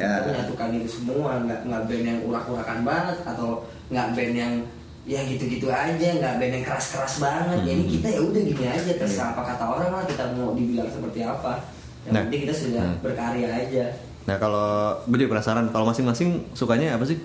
ya 0.00 0.10
kita 0.16 0.28
menyatukan 0.32 0.68
itu 0.74 0.88
semua 0.90 1.30
nggak 1.38 1.60
nggak 1.62 1.82
band 1.84 2.04
yang 2.06 2.18
urak-urakan 2.24 2.78
banget 2.82 3.18
atau 3.22 3.48
nggak 3.88 4.08
band 4.10 4.34
yang 4.34 4.54
ya 5.02 5.20
gitu-gitu 5.22 5.66
aja 5.66 6.08
nggak 6.14 6.34
band 6.36 6.52
yang 6.54 6.64
keras-keras 6.64 7.14
banget 7.18 7.58
ya 7.62 7.72
ini 7.74 7.84
kita 7.90 8.08
ya 8.08 8.20
udah 8.22 8.40
gini 8.42 8.64
aja 8.66 8.90
terserah 8.94 9.28
apa 9.30 9.42
kata 9.46 9.64
orang 9.66 9.90
lah 9.92 10.04
kita 10.04 10.24
mau 10.34 10.52
dibilang 10.52 10.88
seperti 10.88 11.20
apa 11.22 11.52
yang 12.00 12.12
Nah. 12.12 12.22
penting 12.24 12.40
kita 12.42 12.54
sudah 12.54 12.84
Hmm. 12.86 12.96
berkarya 12.98 13.48
aja 13.50 13.84
Nah, 14.20 14.36
kalau 14.36 14.68
gue 15.02 15.16
jadi 15.16 15.28
penasaran 15.28 15.68
kalau 15.68 15.84
masing-masing 15.86 16.28
sukanya 16.52 16.94
apa 16.94 17.04
sih? 17.04 17.18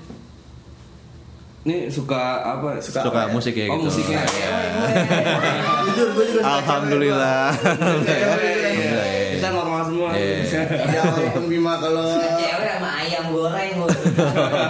Ini 1.63 1.89
suka 1.89 2.21
apa? 2.41 2.77
Suka, 2.79 3.03
apa 3.03 3.19
ya? 3.21 3.27
musik 3.27 3.53
ya 3.53 3.67
Oh, 3.67 3.75
gitu. 3.75 3.89
musiknya. 3.89 4.23
jujur 5.85 6.07
gue 6.11 6.25
juga 6.25 6.39
suka 6.39 6.55
Alhamdulillah. 6.55 7.45
Iya, 10.13 10.45
semua. 10.45 10.65
Iya. 10.69 10.93
ya 10.93 11.01
walaupun 11.07 11.43
Bima 11.47 11.73
kalau 11.79 12.05
cewek 12.13 12.69
sama 12.69 12.89
ayam 13.01 13.25
goreng 13.33 13.73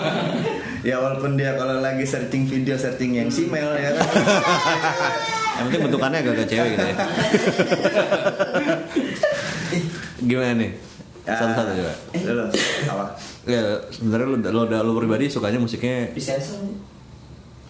ya 0.87 0.95
walaupun 1.01 1.31
dia 1.33 1.51
kalau 1.57 1.81
lagi 1.81 2.05
searching 2.05 2.45
video 2.45 2.77
searching 2.77 3.17
yang 3.17 3.27
simel 3.27 3.73
ya 3.75 3.91
kan 3.91 4.05
Yang 5.55 5.65
penting 5.71 5.81
bentukannya 5.87 6.19
agak-agak 6.19 6.47
cewek 6.51 6.69
gitu 6.75 6.83
ya. 6.83 6.95
Gimana 10.27 10.53
nih? 10.59 10.71
Ya. 11.23 11.35
Satu-satu 11.39 11.71
coba. 11.73 11.93
Lu, 12.21 12.43
apa 12.91 13.05
Ya, 13.47 13.61
sebenarnya 13.87 14.27
lu, 14.29 14.37
lu, 14.51 14.61
lu 14.67 14.91
pribadi 14.99 15.31
sukanya 15.31 15.55
musiknya 15.57 16.11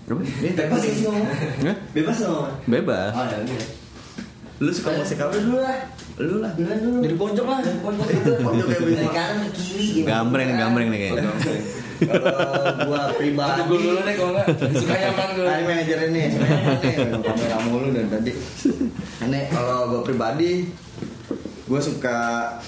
bebas 0.05 0.81
sih 0.85 1.01
ngomong 1.01 1.25
bebas 1.97 2.15
ngomong 2.21 2.53
Bebas. 2.69 3.09
oh 3.09 3.25
ya 3.25 3.37
lu 4.61 4.69
suka 4.69 4.93
musik 4.93 5.17
apa 5.17 5.33
dulu 5.33 5.57
lah 5.59 5.81
lu 6.15 6.39
lah 6.39 6.51
dulu 6.55 7.03
Dari 7.03 7.15
pojok 7.15 7.45
lah. 7.45 7.59
dari 7.59 7.79
pojok 7.79 8.07
itu 8.07 8.31
Pojok 8.47 8.65
kayak 8.65 8.81
Bima. 8.81 8.95
dari 8.95 9.09
kanan 9.11 9.37
ke 9.37 9.49
kiri 9.53 9.85
gitu 9.91 10.05
Gambreng 10.07 10.47
nih, 10.47 10.57
gambreng 10.57 10.87
nih 10.87 10.99
kayaknya. 11.01 11.23
kalau 11.95 12.87
gua 12.87 13.01
pribadi 13.13 13.59
gue 13.61 13.79
dulu 13.81 13.99
deh 14.01 14.13
kalau 14.13 14.31
enggak. 14.31 14.47
Suka 14.73 14.95
yang 14.95 15.15
mana 15.15 15.31
gue? 15.31 15.45
Ini 15.45 15.63
manajer 15.65 15.99
ini, 16.05 16.23
kamera 17.21 17.57
mulu 17.63 17.87
dan 17.91 18.07
tadi. 18.09 18.31
Ini 19.17 19.39
kalau 19.47 19.77
gue 19.89 20.01
pribadi, 20.03 20.51
gue 21.65 21.79
suka 21.81 22.17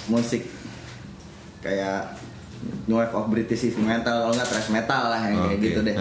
musik 0.08 0.48
kayak 1.60 2.16
new 2.88 2.96
wave 2.96 3.12
of 3.12 3.28
British 3.28 3.64
heavy 3.64 3.80
metal, 3.80 4.16
kalau 4.24 4.34
nggak 4.34 4.48
thrash 4.48 4.72
metal 4.72 5.04
lah 5.08 5.20
yang 5.22 5.40
kayak 5.42 5.56
Oke. 5.56 5.66
gitu 5.66 5.80
deh. 5.84 5.96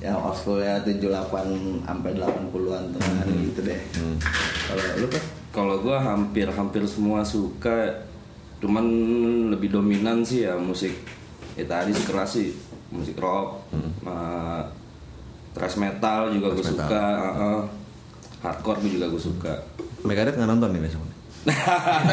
Yang 0.00 0.16
old 0.16 0.32
school 0.34 0.58
ya 0.58 0.78
78 0.80 1.10
sampai 1.84 2.10
80-an 2.14 2.82
teman 2.94 3.26
gitu 3.44 3.60
deh. 3.62 3.78
Hmm. 3.94 4.16
Kalau 4.66 4.82
lu 4.96 5.06
kan? 5.06 5.22
Kalau 5.50 5.82
gue 5.82 5.96
hampir-hampir 5.96 6.86
semua 6.86 7.26
suka, 7.26 8.06
cuman 8.62 8.84
lebih 9.50 9.74
dominan 9.74 10.22
sih 10.22 10.46
ya 10.46 10.54
musik. 10.54 10.94
Ya 11.58 11.66
tadi 11.66 11.90
sih 11.90 12.06
keras 12.06 12.30
sih, 12.38 12.54
musik 12.88 13.18
rock, 13.18 13.66
uh, 14.06 14.62
thrash 15.50 15.74
metal 15.74 16.30
juga 16.30 16.54
gue 16.54 16.62
suka, 16.62 17.04
uh-uh. 17.18 17.60
hardcore 18.40 18.78
gue 18.86 18.94
juga 18.94 19.10
gue 19.10 19.18
suka. 19.18 19.52
Megadeth 20.00 20.38
nggak 20.38 20.48
nonton 20.48 20.70
nih 20.70 20.86
besok? 20.86 21.02
Kita 21.40 21.56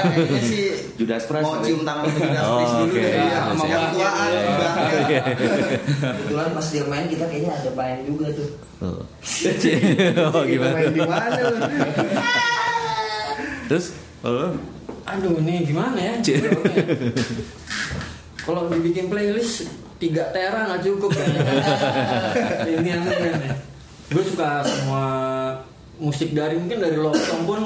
kayaknya 0.08 0.40
sih 0.40 0.66
Judas 0.96 1.28
Priest 1.28 1.44
mau 1.44 1.60
cium 1.60 1.84
tangan 1.84 2.08
ke 2.08 2.16
Judas 2.16 2.42
Oh, 2.42 2.56
Priest 2.56 2.74
dulu 2.74 2.88
oke. 2.88 2.96
deh. 2.96 3.12
Iya, 3.12 3.40
Sama 3.44 3.64
yang 3.68 3.84
iya, 3.84 3.92
tuaan 3.92 4.30
iya, 4.32 5.22
kebetulan 6.16 6.50
pas 6.56 6.68
dia 6.72 6.84
main 6.88 7.06
kita 7.06 7.26
kayaknya 7.28 7.52
ada 7.54 7.72
main 7.76 7.98
juga 8.08 8.26
tuh 8.32 8.50
Oh. 8.78 9.02
oh 10.32 10.42
gimana? 10.48 10.74
main 10.80 10.94
di 10.96 11.02
mana? 11.04 11.42
Terus 13.68 13.86
kalau 14.20 14.36
lu? 14.40 14.50
Aduh, 15.08 15.40
nih 15.40 15.64
gimana 15.64 15.96
ya? 15.96 16.14
Kalau 18.48 18.72
dibikin 18.72 19.12
playlist 19.12 19.68
3 20.00 20.36
tera 20.36 20.68
nggak 20.68 20.84
cukup 20.84 21.12
kan? 21.12 21.28
Ini 22.80 22.88
yang 22.88 23.04
Gue 24.08 24.24
suka 24.24 24.64
semua 24.64 25.04
musik 26.00 26.32
dari 26.32 26.56
mungkin 26.56 26.80
dari 26.80 26.96
love 26.96 27.20
song 27.20 27.44
pun 27.44 27.60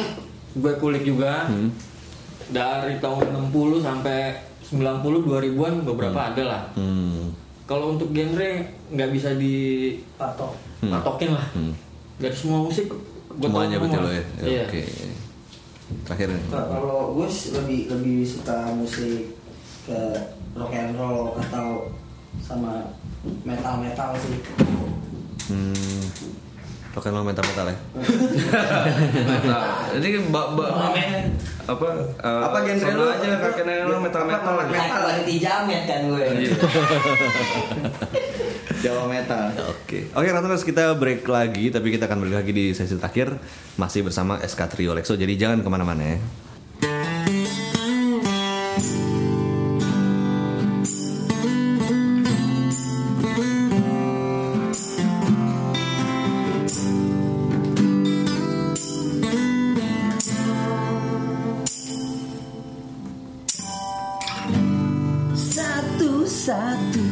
gue 0.58 0.74
kulik 0.82 1.06
juga. 1.06 1.46
Hmm. 1.46 1.70
Dari 2.50 2.98
tahun 2.98 3.30
60 3.54 3.86
sampai 3.86 4.42
90 4.66 5.22
2000-an 5.22 5.74
beberapa 5.86 6.34
ada 6.34 6.44
lah. 6.46 6.62
Hmm. 6.74 7.30
Kalau 7.70 7.94
untuk 7.94 8.10
genre 8.10 8.52
nggak 8.90 9.10
bisa 9.14 9.38
patok 10.18 10.54
Hmm. 10.82 10.90
dipatokin 10.90 11.30
lah. 11.30 11.46
Hmm. 11.54 11.74
Dari 12.18 12.34
semua 12.34 12.66
musik 12.66 12.90
gua 12.90 12.98
tahu 13.38 13.46
Semuanya 13.46 13.78
semua. 13.78 13.86
betul 13.86 14.06
ya. 14.10 14.24
Iya. 14.42 14.64
Oke. 14.66 14.82
Terakhir 16.04 16.28
nih. 16.30 16.42
Kalau 16.48 17.00
gue 17.14 17.28
lebih 17.54 17.80
lebih 17.90 18.18
suka 18.24 18.70
musik 18.72 19.36
ke 19.84 20.00
rock 20.54 20.72
and 20.72 20.94
roll 20.94 21.34
atau 21.38 21.90
sama 22.40 22.96
metal 23.42 23.78
metal 23.78 24.10
sih 24.18 24.38
Hmm. 25.48 26.02
Rock 26.92 27.06
and 27.06 27.14
roll 27.14 27.24
metal 27.24 27.44
metal 27.44 27.66
ya. 27.66 27.76
Nah, 29.44 29.64
ini 29.96 30.08
mbak 30.24 30.46
mbak 30.54 30.70
apa? 31.64 31.88
uh, 32.20 32.42
Apa 32.44 32.58
genre 32.62 32.82
sama 32.82 32.98
lu? 32.98 33.04
aja 33.10 33.28
kakek 33.42 33.64
nenek 33.64 33.84
lu 33.86 33.94
metal 34.00 34.22
metal. 34.24 34.52
Apa, 34.54 34.62
kayak 34.68 34.90
ganti 34.92 35.34
jamet 35.38 35.82
kan 35.86 36.00
gue 36.06 36.24
Iya. 36.42 36.52
Jawa 38.80 39.12
metal. 39.12 39.52
Oke, 39.76 40.08
oke 40.16 40.28
Ratoners 40.32 40.64
kita 40.64 40.96
break 40.96 41.28
lagi, 41.28 41.68
tapi 41.68 41.92
kita 41.92 42.08
akan 42.08 42.24
balik 42.24 42.36
lagi 42.46 42.52
di 42.56 42.66
sesi 42.72 42.96
terakhir 42.96 43.36
masih 43.76 44.08
bersama 44.08 44.40
SK 44.40 44.62
Trio 44.72 44.96
Lexo. 44.96 45.20
Jadi 45.20 45.36
jangan 45.36 45.60
ke 45.60 45.70
mana-mana 45.70 46.16
ya. 46.16 46.18
satu-satu 66.42 67.11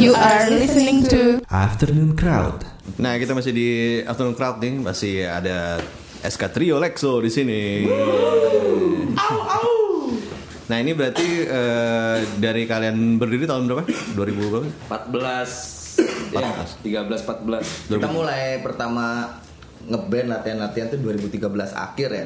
You 0.00 0.16
are 0.16 0.48
listening 0.48 1.04
to 1.12 1.44
Afternoon 1.52 2.16
Crowd. 2.16 2.64
Nah, 2.96 3.20
kita 3.20 3.36
masih 3.36 3.52
di 3.52 3.68
Afternoon 4.00 4.32
Crowd 4.32 4.56
nih, 4.56 4.80
masih 4.80 5.28
ada 5.28 5.76
SK 6.24 6.56
Trio 6.56 6.80
Lexo 6.80 7.20
di 7.20 7.28
sini. 7.28 7.84
Nah, 10.72 10.76
ini 10.80 10.96
berarti 10.96 11.44
eh, 11.44 12.16
dari 12.40 12.64
kalian 12.64 13.20
berdiri 13.20 13.44
tahun 13.44 13.68
berapa? 13.68 13.84
2000 14.16 14.16
berapa? 14.48 14.68
14 14.88 16.32
ya 16.32 17.04
13 17.04 17.92
14 17.92 17.92
Kita 17.92 18.08
mulai 18.08 18.64
pertama 18.64 19.36
ngeband 19.84 20.32
latihan-latihan 20.32 20.96
tuh 20.96 21.00
2013 21.04 21.44
akhir 21.76 22.08
ya. 22.08 22.24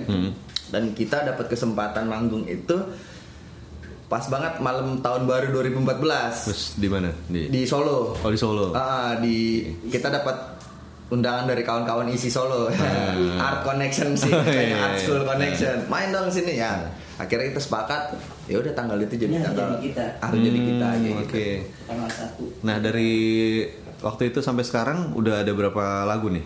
Dan 0.71 0.95
kita 0.95 1.27
dapat 1.27 1.51
kesempatan 1.51 2.07
manggung 2.07 2.47
itu 2.47 2.79
pas 4.05 4.25
banget 4.25 4.61
malam 4.61 5.01
tahun 5.01 5.25
baru 5.25 5.47
2014 5.55 6.45
Terus 6.45 6.63
di 6.75 6.89
mana? 6.89 7.11
Di, 7.25 7.49
di 7.49 7.63
Solo. 7.65 8.13
Oh, 8.15 8.31
di 8.31 8.37
Solo. 8.37 8.71
Ah, 8.73 9.17
di 9.17 9.61
kita 9.87 10.09
dapat 10.09 10.55
undangan 11.07 11.45
dari 11.45 11.61
kawan-kawan 11.61 12.09
isi 12.09 12.29
Solo. 12.29 12.69
Art 13.41 13.61
Connection 13.63 14.13
sih, 14.15 14.29
Oh, 14.29 14.41
kayak 14.47 14.67
iya, 14.67 14.77
Art 14.79 14.95
iya. 14.95 15.03
School 15.03 15.23
Connection. 15.23 15.77
Main 15.87 16.09
dong 16.11 16.29
sini 16.29 16.55
ya. 16.55 16.85
Akhirnya 17.15 17.47
kita 17.49 17.63
sepakat, 17.63 18.03
ya 18.45 18.59
udah 18.59 18.73
tanggal 18.73 18.99
itu 18.99 19.15
jadi 19.17 19.31
Ini 19.31 19.39
harus 19.39 19.49
tanggal 19.49 19.69
jadi 19.71 19.85
kita. 19.87 20.05
harus 20.19 20.41
jadi 20.41 20.59
kita 20.61 20.85
aja 20.85 20.99
Hmm, 20.99 21.07
gitu. 21.07 21.25
Oke. 21.25 21.47
Tanggal 21.85 22.09
1 22.11 22.67
Nah, 22.67 22.77
dari 22.79 23.13
waktu 24.01 24.23
itu 24.27 24.39
sampai 24.41 24.63
sekarang 24.63 24.99
udah 25.13 25.35
ada 25.41 25.53
berapa 25.53 25.85
lagu 26.05 26.29
nih 26.29 26.45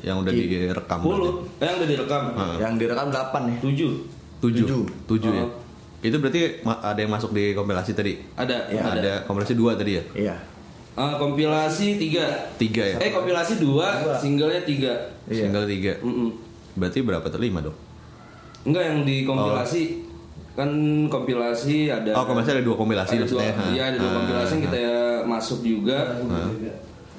yang 0.00 0.22
udah 0.22 0.30
direkam? 0.30 0.98
10 0.98 1.58
eh, 1.58 1.66
yang 1.66 1.76
udah 1.76 1.88
direkam 1.90 2.22
Yang 2.56 2.72
direkam 2.78 3.06
8 3.10 3.42
nih. 3.44 3.56
7 3.60 3.66
Tujuh. 4.40 4.64
Tujuh. 4.66 4.82
Tujuh 5.06 5.32
ya. 5.32 5.46
Oh. 6.02 6.04
Itu 6.04 6.18
berarti 6.18 6.40
ada 6.64 6.98
yang 6.98 7.08
masuk 7.08 7.30
di 7.30 7.54
kompilasi 7.54 7.94
tadi? 7.94 8.18
ada 8.34 8.66
Ya, 8.66 8.82
ada, 8.82 8.98
Ada 8.98 9.12
kompilasi 9.22 9.54
dua 9.54 9.78
tadi 9.78 9.94
ya? 9.94 10.02
Iya. 10.12 10.36
Ah, 10.92 11.16
kompilasi 11.16 11.96
3 11.96 12.58
Tiga 12.58 12.84
ya? 12.84 12.96
eh 12.98 13.08
kompilasi 13.08 13.56
2 13.56 14.18
singlenya 14.18 14.60
3 14.60 14.92
Iya. 15.24 15.46
Single 15.46 15.64
tiga. 15.64 15.92
Berarti 16.74 16.98
berapa 17.00 17.24
tuh? 17.24 17.38
Lima 17.38 17.62
dong? 17.62 17.72
enggak 18.62 18.82
yang 18.84 18.98
di 19.02 19.22
kompilasi 19.22 19.82
kan 20.52 20.68
kompilasi 21.08 21.88
ada 21.88 22.12
Oh, 22.12 22.22
kompilasi 22.22 22.50
ada 22.52 22.62
dua 22.62 22.76
kompilasi 22.76 23.14
ada 23.14 23.24
dua, 23.24 23.40
maksudnya? 23.40 23.52
Ha. 23.52 23.64
iya 23.72 23.82
ada 23.88 23.96
dua 23.96 24.06
Ah, 24.06 24.14
kompilasi 24.20 24.52
yang 24.52 24.62
kita 24.62 24.78
ya 24.78 24.98
masuk 25.24 25.58
juga 25.62 25.98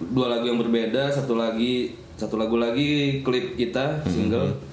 dua 0.06 0.26
lagu 0.30 0.46
yang 0.46 0.56
berbeda 0.58 1.10
satu 1.10 1.34
lagi 1.34 1.76
satu 2.13 2.36
lagu 2.38 2.56
lagi 2.56 3.19
klip 3.22 3.56
kita 3.56 4.06
single 4.06 4.54
Hmm. 4.54 4.73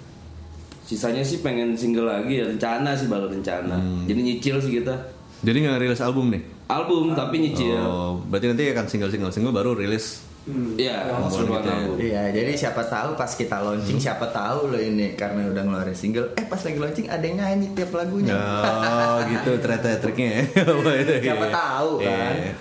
Sisanya 0.90 1.22
sih 1.22 1.38
pengen 1.38 1.70
single 1.72 2.02
lagi 2.04 2.34
ya 2.36 2.44
rencana 2.44 2.90
sih 2.92 3.06
baru 3.06 3.30
rencana 3.30 3.78
Hmm. 3.78 4.04
jadi 4.04 4.20
nyicil 4.20 4.56
sih 4.58 4.72
kita 4.76 4.94
Jadi 5.40 5.56
nggak 5.62 5.78
rilis 5.78 6.02
album 6.02 6.28
nih? 6.28 6.42
album 6.66 7.14
tapi 7.14 7.40
nyicil 7.40 7.78
Oh, 7.78 8.18
berarti 8.26 8.46
nanti 8.48 8.66
akan 8.68 8.84
single-single 8.84 9.30
single 9.30 9.50
baru 9.50 9.72
rilis. 9.72 10.26
iya 10.74 11.04
keseluruhan 11.06 11.60
gitu 11.60 11.64
ya. 11.64 11.76
album 11.76 11.96
Iya, 11.96 12.22
jadi 12.32 12.52
siapa 12.56 12.82
tahu 12.82 13.14
pas 13.14 13.30
kita 13.30 13.56
launching, 13.56 13.96
siapa 13.96 14.26
tahu 14.28 14.68
loh 14.68 14.80
ini 14.80 15.14
karena 15.14 15.46
udah 15.46 15.62
ngeluarin 15.62 15.94
single, 15.94 16.32
eh 16.34 16.42
pas 16.42 16.58
lagi 16.58 16.76
launching 16.76 17.06
ada 17.06 17.22
yang 17.22 17.38
nyanyi 17.38 17.70
tiap 17.70 17.92
lagunya. 17.92 18.34
Oh, 18.34 19.20
gitu 19.30 19.50
ternyata 19.58 19.96
triknya 19.96 20.28
ya. 20.28 20.42
Siapa 21.22 21.46
iya. 21.46 21.52
tahu, 21.54 21.90
kan? 22.00 22.34
Iya. 22.34 22.52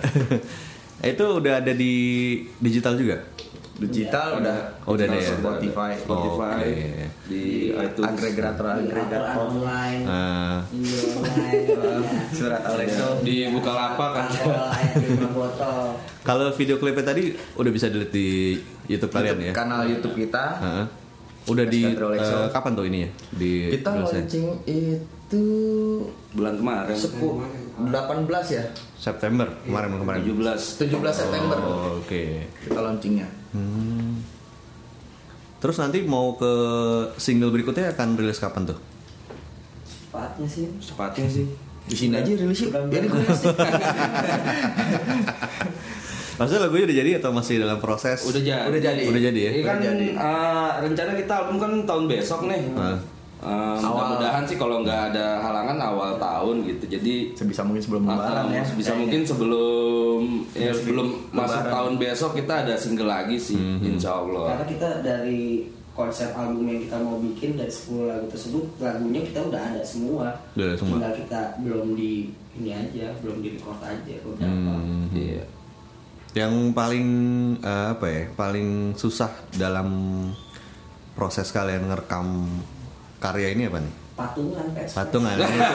itu 1.10 1.24
udah 1.26 1.52
ada 1.58 1.72
di 1.72 1.92
digital 2.58 2.94
juga? 2.94 3.16
Digital 3.80 4.28
udah, 4.38 4.56
Oh, 4.84 4.92
udah 4.92 5.04
ada 5.04 5.16
ya? 5.16 5.32
Spotify, 5.32 5.90
Spotify 5.96 6.60
Oke. 6.60 7.08
di 7.26 7.42
iTunes 7.72 8.12
agregator 8.12 8.66
agregator 8.68 9.22
online 9.40 10.02
Ah, 10.04 10.60
Iya, 10.68 11.00
online 11.16 11.64
surat 12.36 12.60
Alexo. 12.62 13.24
di 13.24 13.48
Bukalapak 13.48 14.10
kan 14.12 14.26
kalau 16.20 16.52
video 16.52 16.76
klipnya 16.76 17.04
tadi 17.06 17.32
udah 17.56 17.72
bisa 17.72 17.88
dilihat 17.88 18.12
di 18.12 18.60
YouTube 18.86 19.10
kalian 19.10 19.40
ya? 19.40 19.52
Kanal 19.52 19.88
YouTube 19.88 20.14
kita. 20.14 20.60
Heeh. 20.60 20.86
Udah 21.48 21.64
di 21.64 21.82
eh, 21.88 22.46
kapan 22.52 22.72
tuh 22.76 22.84
ini 22.84 22.98
ya? 23.00 23.10
Di 23.32 23.52
Kita 23.72 23.96
launching 23.96 24.60
itu 24.62 25.44
bulan 26.30 26.60
kemarin 26.60 26.92
10 26.92 27.69
18 27.82 28.28
ya? 28.50 28.64
September 28.94 29.48
kemarin 29.62 29.96
kemarin. 29.96 30.20
17 30.22 30.36
17 30.82 30.92
September 31.10 31.56
Oh, 31.56 31.96
Oke. 31.98 32.44
kita 32.60 32.78
launchingnya. 32.78 33.28
Terus 35.56 35.76
nanti 35.76 36.00
mau 36.02 36.34
ke 36.34 36.52
single 37.16 37.48
berikutnya 37.50 37.90
akan 37.90 38.14
rilis 38.14 38.36
kapan 38.36 38.64
tuh? 38.66 38.78
sepatnya 40.10 40.42
sih 40.44 40.66
sepatnya 40.82 41.22
sih 41.24 41.46
Di 41.86 41.94
sini 41.94 42.16
aja 42.16 42.26
rilis 42.26 42.58
yuk. 42.60 42.74
Jadi 42.74 43.06
gue 43.06 43.22
Maksudnya 46.34 46.62
lagunya 46.62 46.84
udah 46.84 46.96
jadi 46.96 47.10
atau 47.20 47.30
masih 47.30 47.60
dalam 47.60 47.78
proses? 47.78 48.24
udah 48.24 48.40
jadi 48.40 48.64
Udah 48.66 48.80
jadi. 48.80 49.02
Udah 49.06 49.20
jadi 49.22 49.38
ya? 49.38 49.50
Ini 49.52 49.62
kan 49.62 49.76
Udah 49.76 49.86
jadi. 49.86 50.06
eh, 50.10 50.70
rencana 50.82 51.12
kita 51.14 51.32
album 51.36 51.56
kan 51.58 51.72
tahun 51.84 52.04
besok 52.08 52.40
nih. 52.48 52.60
Ah. 52.74 52.96
Eh, 53.40 53.76
mudah-mudahan 53.80 54.44
sih 54.44 54.54
kalau 54.54 54.84
nggak 54.84 55.10
ada 55.10 55.40
halangan 55.40 55.80
awal 55.80 56.10
tahun 56.16 56.60
gitu. 56.62 56.84
Jadi 56.90 57.32
sebisa 57.32 57.64
mungkin 57.64 57.80
sebelum 57.80 58.04
lebaran 58.04 58.44
ah, 58.46 58.52
ya. 58.52 58.64
bisa 58.70 58.92
mungkin 58.92 59.24
sebelum 59.24 60.20
ya 60.52 60.68
sebelum 60.70 61.06
masuk 61.30 61.56
Lebaran. 61.58 61.72
tahun 61.72 61.92
besok 61.96 62.30
kita 62.36 62.52
ada 62.60 62.74
single 62.76 63.08
lagi 63.08 63.36
sih, 63.36 63.56
insya 63.80 64.12
Allah. 64.14 64.52
karena 64.52 64.66
kita 64.68 64.88
dari 65.00 65.64
konsep 65.90 66.32
album 66.32 66.64
yang 66.64 66.80
kita 66.82 66.96
mau 66.98 67.16
bikin 67.18 67.56
dari 67.56 67.68
10 67.68 68.04
lagu 68.06 68.26
tersebut 68.28 68.64
lagunya 68.78 69.20
kita 69.22 69.40
udah 69.42 69.60
ada 69.60 69.82
semua 69.82 70.32
Udah 70.54 70.64
ada 70.66 70.76
semua. 70.76 70.96
tinggal 70.96 71.12
kita 71.18 71.40
belum 71.60 71.86
di 71.92 72.12
ini 72.54 72.70
aja 72.70 73.06
belum 73.20 73.40
di 73.40 73.48
record 73.52 73.80
aja 73.80 74.14
beberapa 74.22 74.72
Hmm. 74.76 75.08
Iya. 75.12 75.44
Yang 76.36 76.54
paling 76.72 77.08
eh, 77.58 77.86
apa 77.90 78.06
ya? 78.06 78.22
Paling 78.32 78.68
susah 78.94 79.28
dalam 79.50 79.88
proses 81.12 81.50
kalian 81.50 81.90
ngerekam 81.90 82.46
karya 83.20 83.52
ini 83.52 83.68
apa 83.68 83.78
nih? 83.78 83.94
patungan 84.20 84.66
pes 84.76 84.92
Patungan 84.92 85.32
itu. 85.40 85.48
ya. 85.48 85.72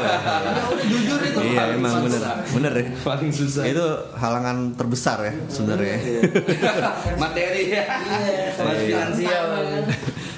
Jujur 0.86 1.17
itu. 1.17 1.39
iya 1.49 1.73
emang 1.73 2.05
bener, 2.05 2.21
bener 2.53 2.73
ya. 2.77 2.86
Paling 3.01 3.31
susah. 3.34 3.65
Itu 3.65 3.86
halangan 4.13 4.77
terbesar 4.77 5.17
ya 5.25 5.34
sebenarnya. 5.49 5.97
Materi 7.21 7.73
ya. 7.73 7.84
Mas 8.62 8.77
finansial. 8.86 9.45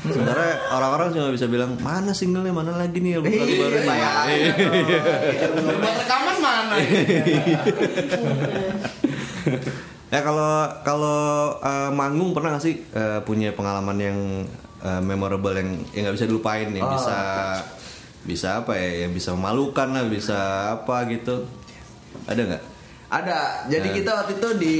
Sebenarnya 0.08 0.54
orang-orang 0.72 1.08
cuma 1.12 1.36
bisa 1.36 1.52
bilang 1.52 1.76
mana 1.84 2.16
singlenya 2.16 2.56
mana 2.56 2.80
lagi 2.80 2.96
nih 3.04 3.20
album 3.20 3.34
lagu 3.36 3.56
baru 3.60 3.76
Iya, 3.84 4.52
Buat 5.84 5.96
rekaman 6.00 6.38
mana? 6.40 6.76
Ya 10.08 10.24
kalau 10.24 10.52
kalau 10.88 11.20
eh, 11.60 11.92
manggung 11.92 12.32
pernah 12.32 12.56
gak 12.56 12.64
sih 12.64 12.80
eh, 12.96 13.20
punya 13.28 13.52
pengalaman 13.52 13.98
yang 14.00 14.18
eh, 14.80 15.02
memorable 15.02 15.54
yang 15.54 15.70
yang 15.92 16.02
nggak 16.06 16.16
bisa 16.16 16.28
dilupain 16.28 16.70
yang 16.70 16.88
bisa 16.90 17.18
bisa 18.22 18.50
apa 18.60 18.76
ya 18.76 19.08
yang 19.08 19.12
bisa 19.12 19.32
memalukan 19.32 19.88
lah 19.90 20.04
bisa 20.04 20.38
apa 20.76 21.08
gitu 21.08 21.48
ada 22.26 22.42
nggak 22.44 22.64
Ada. 23.08 23.72
Jadi 23.72 23.88
Nah. 23.88 23.96
kita 23.96 24.12
waktu 24.20 24.34
itu 24.36 24.50
di 24.60 24.76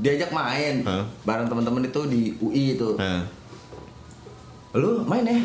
diajak 0.00 0.32
main 0.32 0.80
Hah? 0.82 1.04
bareng 1.20 1.44
teman-teman 1.44 1.84
itu 1.84 2.00
di 2.08 2.32
UI 2.40 2.64
itu. 2.72 2.96
Nah. 2.96 3.28
Lu 4.72 5.04
main 5.04 5.20
ya? 5.20 5.36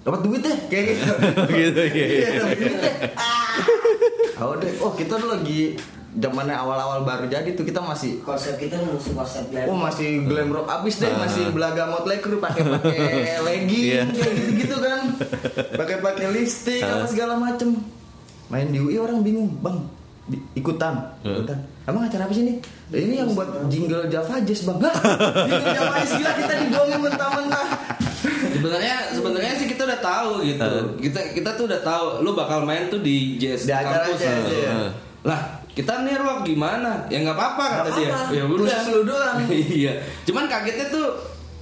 Dapat 0.00 0.20
duit 0.24 0.40
deh 0.40 0.56
kayak 0.72 0.84
gitu. 0.96 1.12
gitu. 1.60 1.80
Iya, 1.92 2.28
dapat 2.40 2.56
duit 2.56 2.78
deh. 2.80 2.94
Ah. 3.14 3.52
Oh, 4.40 4.56
deh. 4.56 4.72
oh 4.80 4.96
kita 4.96 5.20
tuh 5.20 5.28
lagi 5.28 5.76
zamannya 6.12 6.52
awal-awal 6.52 7.00
baru 7.00 7.26
jadi 7.26 7.46
tuh 7.52 7.62
kita 7.62 7.78
masih 7.78 8.18
konsep 8.20 8.56
kita 8.56 8.74
musuh 8.76 9.14
konsep 9.14 9.46
glam 9.46 9.64
Oh 9.64 9.78
masih 9.78 10.24
glam 10.24 10.50
rock 10.50 10.66
abis 10.68 10.98
deh, 10.98 11.06
Ah. 11.06 11.18
masih 11.20 11.50
belaga 11.50 11.86
motley 11.86 12.18
crew 12.18 12.36
pakai 12.36 12.62
pakai 12.64 12.98
legging 13.46 13.84
Iya. 13.88 14.02
kayak 14.08 14.34
gitu 14.34 14.54
gitu 14.60 14.76
kan, 14.76 15.00
pakai 15.72 15.96
pakai 15.98 16.26
lipstick 16.30 16.82
Ah. 16.82 16.98
apa 16.98 17.06
segala 17.06 17.34
macem. 17.34 17.78
Main 18.46 18.68
di 18.68 18.78
UI 18.78 18.96
orang 18.96 19.22
bingung, 19.22 19.54
bang 19.56 19.78
di- 20.26 20.42
ikutan, 20.54 21.14
Ah. 21.16 21.30
ikutan. 21.30 21.58
Emang 21.84 22.02
acara 22.04 22.26
apa 22.26 22.32
sih 22.32 22.42
ini? 22.42 22.54
"Lah, 22.88 22.98
ini 22.98 23.14
yang 23.16 23.30
buat 23.30 23.46
jingle 23.66 24.06
Java 24.06 24.34
Jazz 24.40 24.62
bang. 24.64 24.78
Hah? 24.80 24.94
jingle 25.40 25.70
Java 25.72 25.94
Jazz 25.96 26.12
gila 26.16 26.32
kita 26.36 26.52
dibohongin 26.60 27.00
mentah-mentah. 27.00 27.66
sebenarnya 28.50 28.96
sebenarnya 29.10 29.52
sih 29.54 29.66
kita 29.66 29.82
udah 29.82 30.00
tahu 30.00 30.30
gitu 30.42 30.70
kita 30.98 31.20
kita 31.32 31.50
tuh 31.54 31.64
udah 31.64 31.80
tahu 31.80 32.20
lu 32.20 32.34
bakal 32.34 32.60
main 32.60 32.88
tuh 32.88 33.00
di 33.00 33.36
jazz 33.36 33.64
Di 33.64 33.72
acara 33.72 34.04
kampus 34.04 34.20
jazz, 34.20 34.36
Nah, 34.36 34.50
iya. 34.50 34.76
lah 35.22 35.40
kita 35.74 36.02
nih 36.02 36.18
rock 36.18 36.42
gimana? 36.42 37.06
Ya 37.06 37.22
nggak 37.22 37.36
apa-apa 37.38 37.64
kata 37.64 37.88
Nggak 37.94 38.30
dia. 38.30 38.34
ya 38.34 38.42
udah. 38.46 38.80
Lu 38.90 39.00
doang. 39.06 39.36
iya. 39.78 39.92
Cuman 40.26 40.44
kagetnya 40.50 40.86
tuh 40.90 41.08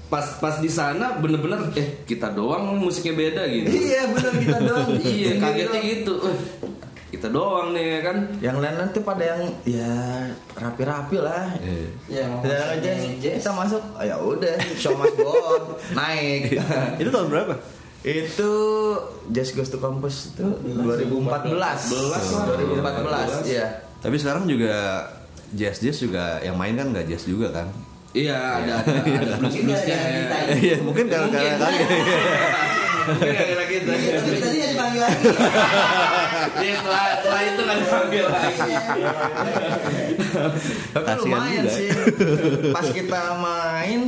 pas 0.09 0.25
pas 0.40 0.57
di 0.64 0.71
sana 0.73 1.21
bener-bener 1.21 1.61
eh 1.77 2.01
kita 2.09 2.33
doang 2.33 2.81
musiknya 2.81 3.14
beda 3.14 3.42
gitu. 3.53 3.68
Iya 3.68 4.03
bener 4.09 4.33
kita 4.40 4.59
doang. 4.64 4.88
iya 5.05 5.33
kagetnya 5.37 5.81
gitu. 5.85 6.14
Eh, 6.25 6.38
kita 7.09 7.29
doang 7.29 7.77
nih 7.77 7.85
ya 7.85 8.01
kan? 8.05 8.16
Yang 8.40 8.57
lain 8.64 8.77
nanti 8.81 8.99
pada 9.05 9.25
yang 9.25 9.42
ya 9.64 9.92
rapi-rapi 10.57 11.16
lah. 11.21 11.53
ya 12.09 12.25
Kita 12.40 12.57
aja 12.81 12.90
kita 13.16 13.51
masuk, 13.53 13.81
oh, 13.97 14.05
ya 14.05 14.16
udah, 14.21 14.57
show 14.77 14.92
must 14.92 15.16
go 15.16 15.33
on, 15.33 15.62
naik. 15.97 16.53
Itu 17.01 17.09
tahun 17.09 17.29
berapa? 17.33 17.57
itu 18.07 18.51
Just 19.35 19.59
Goes 19.59 19.75
to 19.75 19.83
Campus 19.83 20.31
itu 20.31 20.47
2014 20.47 21.51
2014 21.51 22.79
iya 23.51 23.83
Tapi 23.99 24.17
sekarang 24.17 24.47
juga 24.47 25.07
jazz 25.51 25.81
jazz 25.81 25.99
juga 25.99 26.39
yang 26.41 26.55
main 26.55 26.77
kan 26.77 26.93
nggak 26.93 27.07
jazz 27.09 27.25
juga 27.25 27.51
kan? 27.51 27.69
iya 28.17 28.57
ada 28.57 28.81
ada 28.81 29.05
ada 29.05 29.37
Mungkin 29.37 29.69
gara-gara 29.69 30.09
kita 30.17 30.37
Iya 30.65 30.77
mungkin 30.81 31.05
kalau 31.13 31.29
karena 31.29 31.57
kali. 31.61 31.77
mungkin 31.77 31.99
Iya, 33.09 33.41
tapi 34.21 34.37
tadi 34.37 34.57
nggak 34.61 34.71
dipanggil 34.77 35.01
lagi. 35.01 35.23
Iya, 36.61 36.73
setelah 36.77 37.05
setelah 37.17 37.41
itu 37.41 37.61
nggak 37.65 37.79
dipanggil 37.81 38.25
lagi. 38.29 38.73
Tapi 40.93 41.05
Kasihan 41.09 41.19
lumayan 41.25 41.65
sih. 41.73 41.89
Pas 42.69 42.87
kita 42.93 43.21
main 43.41 44.01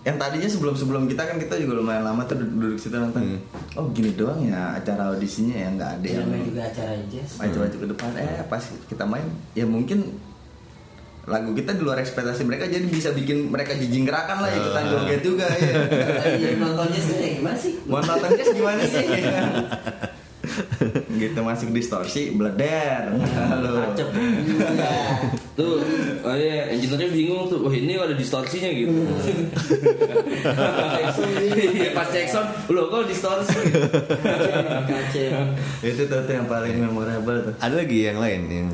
yang 0.00 0.16
tadinya 0.16 0.48
sebelum 0.48 0.72
sebelum 0.72 1.04
kita 1.04 1.28
kan 1.28 1.36
kita 1.36 1.60
juga 1.60 1.76
lumayan 1.76 2.00
lama 2.00 2.24
tuh 2.24 2.40
duduk, 2.40 2.56
duduk 2.56 2.78
situ 2.80 2.96
nonton. 2.96 3.36
Oh 3.76 3.84
gini 3.92 4.16
doang 4.16 4.40
ya 4.40 4.72
acara 4.72 5.12
audisinya 5.12 5.52
ya 5.52 5.68
nggak 5.76 5.90
ada 6.00 6.06
yang 6.08 6.24
namanya 6.24 6.44
juga 6.48 6.62
acara 6.72 6.92
jazz. 7.12 7.36
maju-maju 7.36 7.76
ke 7.76 7.86
depan. 7.92 8.10
Eh 8.16 8.40
pas 8.48 8.62
kita 8.88 9.04
main 9.04 9.26
ya 9.52 9.68
mungkin 9.68 9.98
lagu 11.28 11.52
kita 11.52 11.76
di 11.76 11.84
luar 11.84 12.00
ekspektasi 12.00 12.48
mereka 12.48 12.64
jadi 12.64 12.82
bisa 12.88 13.12
bikin 13.12 13.52
mereka 13.52 13.76
jijing 13.76 14.08
gerakan 14.08 14.40
lah 14.40 14.50
ikutan 14.50 14.84
joget 14.88 15.20
juga 15.20 15.46
ya 15.52 15.72
Iya, 16.32 16.56
nonton 16.56 16.88
jazz 16.90 17.12
ini 17.12 17.28
gimana 17.38 17.58
sih? 17.60 17.72
Mau 17.84 18.00
nonton 18.00 18.30
jazz 18.34 18.50
gimana 18.56 18.82
sih 18.88 19.04
gitu 21.10 21.40
masuk 21.40 21.70
distorsi 21.70 22.32
bleder. 22.32 23.12
Halo. 23.16 23.92
Acep. 23.92 24.08
Iya. 24.10 24.92
tuh 25.58 25.76
oh 26.24 26.32
iya 26.32 26.72
engineer 26.72 27.12
bingung 27.12 27.44
tuh 27.50 27.60
wah 27.60 27.74
ini 27.74 27.98
ada 28.00 28.16
distorsinya 28.16 28.70
gitu. 28.72 28.92
Iya 31.50 31.90
pas 31.92 32.08
sound 32.30 32.48
loh 32.72 32.88
kok 32.88 33.08
distorsi? 33.08 33.58
Itu 35.84 36.02
tuh, 36.08 36.20
tuh 36.24 36.32
yang 36.32 36.48
paling 36.48 36.76
memorable 36.80 37.50
tuh. 37.50 37.54
Ada 37.60 37.74
lagi 37.84 37.98
yang 38.08 38.18
lain 38.20 38.40
yang 38.48 38.68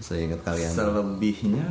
saya 0.00 0.22
ingat 0.24 0.40
kalian. 0.46 0.70
selebihnya? 0.70 1.66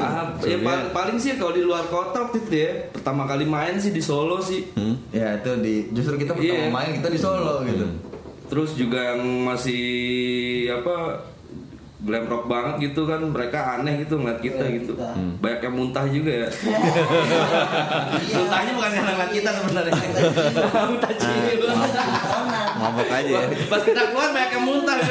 Ah, 0.00 0.32
ya 0.40 0.56
paling, 0.64 0.88
paling 0.96 1.16
sih 1.20 1.36
kalau 1.36 1.52
di 1.52 1.60
luar 1.60 1.84
kota 1.92 2.24
waktu 2.24 2.40
itu 2.40 2.54
ya 2.56 2.72
pertama 2.88 3.28
kali 3.28 3.44
main 3.44 3.76
sih 3.76 3.92
di 3.92 4.00
Solo 4.00 4.40
sih. 4.40 4.64
Hmm? 4.72 4.96
ya 5.12 5.36
itu 5.36 5.50
di 5.60 5.74
justru 5.92 6.16
kita 6.16 6.32
pertama 6.32 6.56
Iya. 6.56 6.72
main 6.72 6.90
kita 6.96 7.08
di 7.12 7.20
Solo 7.20 7.60
gitu 7.68 7.84
terus 8.48 8.72
juga 8.74 9.12
yang 9.12 9.20
masih 9.44 9.84
apa 10.72 11.20
glam 11.98 12.24
rock 12.24 12.46
banget 12.46 12.88
gitu 12.88 13.04
kan 13.04 13.18
mereka 13.20 13.76
aneh 13.76 14.00
gitu 14.00 14.16
ngeliat 14.16 14.38
kita 14.38 14.62
Iya, 14.62 14.74
gitu. 14.78 14.92
kita. 14.94 15.12
banyak 15.42 15.60
yang 15.60 15.74
muntah 15.74 16.06
juga 16.06 16.32
ya. 16.32 16.48
Muntahnya 18.38 18.72
bukan 18.72 18.90
karena 18.94 19.12
ngeliat 19.12 19.32
kita 19.34 19.50
sebenarnya. 19.50 19.92
Muntah 20.86 21.12
cium 21.12 22.47
Mabok 22.78 23.08
aja 23.08 23.26
ya. 23.36 23.48
pas 23.66 23.82
kita 23.82 24.02
keluar 24.08 24.30
banyak 24.30 24.50
yang 24.52 24.64
muntah 24.64 24.96
ya. 24.96 25.10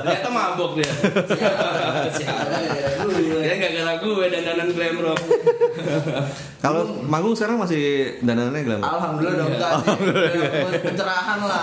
ternyata 0.00 0.28
mabok 0.28 0.70
dia 0.74 0.90
dia 3.38 3.54
nggak 3.54 3.72
gara 3.74 3.94
gue 3.98 4.24
dan 4.28 4.42
danan 4.44 4.68
glam 4.70 4.96
rock 5.00 5.20
Kalau 6.58 6.82
manggung 7.00 7.32
sekarang 7.32 7.54
masih 7.56 7.82
danannya 8.20 8.62
glam. 8.62 8.80
alhamdulillah 8.80 9.34
dong 9.36 9.50
enggak 9.52 9.72
sih. 9.76 9.94
pencerahan 10.80 11.38
lah 11.40 11.62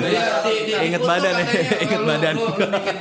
Iya, 0.00 0.76
Ingat 0.82 1.02
badan 1.02 1.32
ya, 1.38 1.44
ingat 1.80 2.02
badan. 2.02 2.34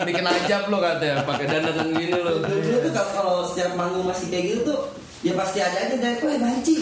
bikin 0.03 0.25
ajab 0.25 0.63
lo 0.67 0.77
katanya 0.79 1.23
pakai 1.23 1.45
dandanan 1.45 1.87
gini 1.91 2.13
lo 2.13 2.31
Dulu 2.39 2.77
tuh 2.79 2.91
kalau- 2.91 3.13
kalau 3.13 3.35
setiap 3.43 3.75
manggung 3.75 4.05
masih 4.05 4.27
kayak 4.27 4.45
gitu 4.49 4.61
tuh 4.69 4.79
ya 5.19 5.33
pasti 5.35 5.59
ada 5.59 5.77
aja 5.77 5.95
dari 5.95 6.19
wah 6.21 6.37
banci 6.37 6.73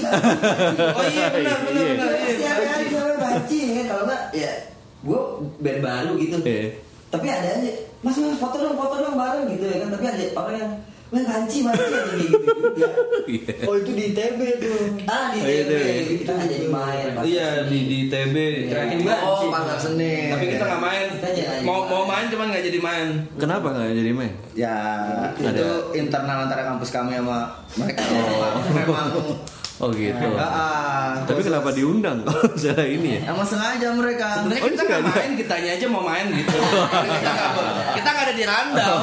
oh 0.97 1.03
iya 1.03 1.25
benar 1.33 1.57
benar 1.63 1.81
Iya. 1.81 1.93
benar. 1.93 2.09
Pasti 2.21 2.43
ada 2.45 2.63
aja 2.69 2.85
gue 2.85 3.17
banci 3.17 3.57
ya. 3.67 3.83
Kalau 3.85 4.03
nggak 4.05 4.21
ya 4.31 4.51
gue 4.99 5.21
band 5.57 5.79
baru 5.81 6.11
gitu. 6.17 6.37
Iya. 6.41 6.65
tapi 7.07 7.27
ada 7.27 7.47
aja. 7.55 7.71
Mas 7.99 8.13
mas 8.15 8.37
foto 8.37 8.55
dong 8.57 8.77
foto 8.77 8.95
dong 8.99 9.15
bareng 9.15 9.49
gitu 9.49 9.65
ya 9.65 9.77
kan. 9.81 9.89
Tapi 9.89 10.05
ada 10.05 10.23
orang 10.35 10.55
yang 10.55 10.71
banci 11.07 11.63
ada 11.63 11.79
kayak 11.79 12.19
gitu 12.19 12.37
juga 12.75 12.89
oh 13.63 13.75
itu 13.75 13.91
di 13.91 14.03
ITB 14.11 14.39
tuh. 14.59 14.79
Ah 15.05 15.31
di 15.31 15.39
Oh, 15.39 15.47
iya, 15.47 15.63
TB 15.63 15.71
iya. 15.71 16.03
kita 16.19 16.31
nggak 16.33 16.49
jadi 16.49 16.67
main 16.67 17.05
pas 17.09 17.23
iya 17.23 17.49
di 17.63 17.79
di 17.85 17.99
TB 18.07 18.35
terakhir 18.67 18.97
Iya. 18.99 19.15
oh 19.23 19.41
pasar 19.47 19.77
seni 19.77 20.13
tapi 20.29 20.45
kita 20.49 20.63
nggak 20.63 20.81
main. 20.81 21.05
Mau 21.63 21.79
main. 21.79 21.87
mau 21.87 22.03
main. 22.03 22.25
cuman 22.27 22.45
nggak 22.49 22.65
jadi 22.65 22.79
main. 22.79 23.07
Kenapa 23.35 23.67
nggak 23.71 23.95
jadi 23.95 24.11
main? 24.11 24.33
ya 24.53 24.75
itu 25.37 25.67
internal 25.93 26.43
antara 26.43 26.63
kampus 26.65 26.89
kami 26.89 27.15
sama 27.15 27.55
mereka. 27.73 28.03
Memang 28.73 29.07
Oh 29.77 29.93
gitu. 29.93 30.25
Ah, 30.33 30.41
ah, 30.41 31.09
Tapi 31.29 31.45
kenapa 31.45 31.69
diundang 31.69 32.25
kalau 32.25 32.49
misalnya 32.57 32.85
ini 32.89 33.21
ya? 33.21 33.29
emang 33.29 33.45
sengaja 33.45 33.93
mereka. 33.93 34.41
Sebenarnya 34.41 34.63
Oh, 34.65 34.69
kita 34.73 34.83
nggak 34.89 35.03
main 35.05 35.31
kitanya 35.37 35.69
aja 35.77 35.85
mau 35.85 36.01
main 36.01 36.25
gitu. 36.33 36.49
Kita 36.57 37.29
nggak 37.29 37.51
kita 37.93 38.07
nggak 38.09 38.25
ada 38.25 38.33
di 38.33 38.45
randau 38.45 38.95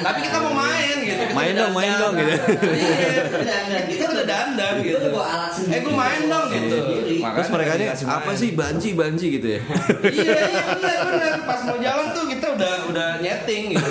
tapi 0.00 0.18
kita 0.20 0.36
mau 0.44 0.52
main 0.52 0.96
gitu. 1.00 1.22
Kita 1.24 1.32
Main 1.32 1.52
dong, 1.56 1.72
main 1.72 1.92
dong, 1.96 2.12
gitu. 2.20 2.36
iya 2.76 3.22
Dan 3.64 3.82
kita 3.88 4.04
udah 4.12 4.24
dandan 4.28 4.74
Kita 4.84 4.98
gitu. 5.08 5.72
eh 5.72 5.78
gue 5.80 5.94
main 5.96 6.20
dong 6.28 6.46
gitu. 6.52 6.76
Makanya 7.20 7.36
Terus 7.40 7.50
mereka 7.56 7.70
ini 7.80 7.86
apa 7.88 8.30
sih 8.36 8.48
banci 8.52 8.88
banci 8.92 9.26
gitu 9.40 9.48
ya? 9.56 9.60
iya 10.04 10.40
iya 10.52 10.62
benar 10.68 10.96
benar. 11.08 11.32
Pas 11.48 11.60
mau 11.64 11.76
jalan 11.80 12.06
tuh 12.12 12.24
kita 12.28 12.46
udah 12.60 12.72
udah 12.92 13.08
nyeting 13.24 13.72
gitu. 13.72 13.90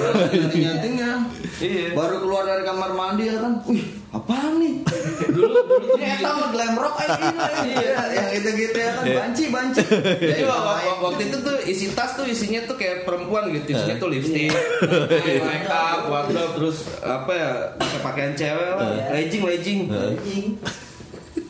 Nyantingnya 0.54 1.12
iya. 1.58 1.86
Baru 1.98 2.22
keluar 2.22 2.46
dari 2.46 2.62
kamar 2.62 2.94
mandi 2.94 3.24
ya 3.26 3.38
kan? 3.42 3.66
Wih 3.66 3.99
apaan 4.10 4.54
nih? 4.58 4.74
Dulu 5.30 5.60
dulu 5.62 5.94
ini 5.96 6.10
eta 6.12 6.32
mah 6.32 6.50
glam 6.50 6.74
rock 6.74 6.96
aja 6.98 7.20
ini. 7.20 7.38
Iya 7.70 8.02
yang 8.10 8.30
itu 8.34 8.50
gitu 8.58 8.78
ya 8.78 8.90
kan. 8.92 9.04
Iya. 9.04 9.16
banci 9.20 9.44
banci. 9.48 9.82
Jadi 10.32 10.44
wa- 10.44 10.58
wa- 10.58 10.82
wa- 10.82 11.00
waktu 11.06 11.22
itu 11.26 11.38
tuh 11.40 11.56
isi 11.64 11.86
tas 11.92 12.14
tuh 12.14 12.26
isinya 12.26 12.66
tuh 12.66 12.76
kayak 12.76 13.04
perempuan 13.04 13.52
gitu, 13.52 13.70
isinya 13.72 13.96
tuh 13.98 14.10
lipstick, 14.10 14.50
make 15.40 15.68
up, 15.68 16.08
wardrobe, 16.08 16.54
terus 16.56 16.78
apa 17.00 17.32
ya 17.32 17.50
pakai 17.76 18.00
pakaian 18.02 18.34
cewek 18.34 18.70
lah, 18.74 18.90
legging 19.12 19.42
legging. 19.46 20.46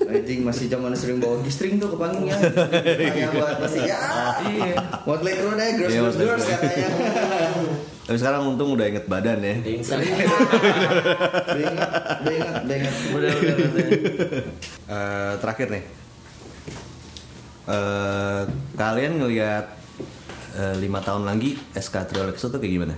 Anjing. 0.06 0.40
Masih 0.48 0.66
zaman 0.72 0.96
sering 0.96 1.20
bawa 1.20 1.44
gistring 1.44 1.76
tuh 1.76 1.92
ke 1.92 1.98
panggungnya. 2.00 2.38
Kayak 2.40 3.30
buat 3.36 3.58
masih 3.60 3.82
ya. 3.84 3.98
Iya. 4.46 4.76
Motley 5.04 5.34
Crue 5.36 5.54
deh, 5.54 5.70
girls 5.76 5.92
girls 5.92 6.16
Motley 6.16 6.26
girls 6.26 6.44
Crue. 6.44 6.54
katanya. 6.56 6.88
Tapi 8.10 8.18
sekarang 8.18 8.42
untung 8.48 8.70
udah 8.74 8.86
inget 8.90 9.06
badan 9.06 9.38
ya. 9.38 9.56
Udah 9.60 9.70
ingat, 10.02 10.30
udah 12.26 12.34
ingat, 12.34 12.56
udah 12.66 12.76
ingat. 12.76 12.96
Udah 13.14 13.32
udah 13.34 13.56
udah. 13.60 13.86
Eh, 14.90 15.34
terakhir 15.38 15.68
nih. 15.70 15.84
Eh, 17.70 18.42
kalian 18.74 19.14
ngelihat 19.22 19.66
eh, 20.58 20.76
lima 20.82 21.06
tahun 21.06 21.30
lagi 21.30 21.54
SK 21.78 22.10
Trio 22.10 22.26
Lexo 22.26 22.50
tuh 22.50 22.58
kayak 22.58 22.74
gimana? 22.74 22.96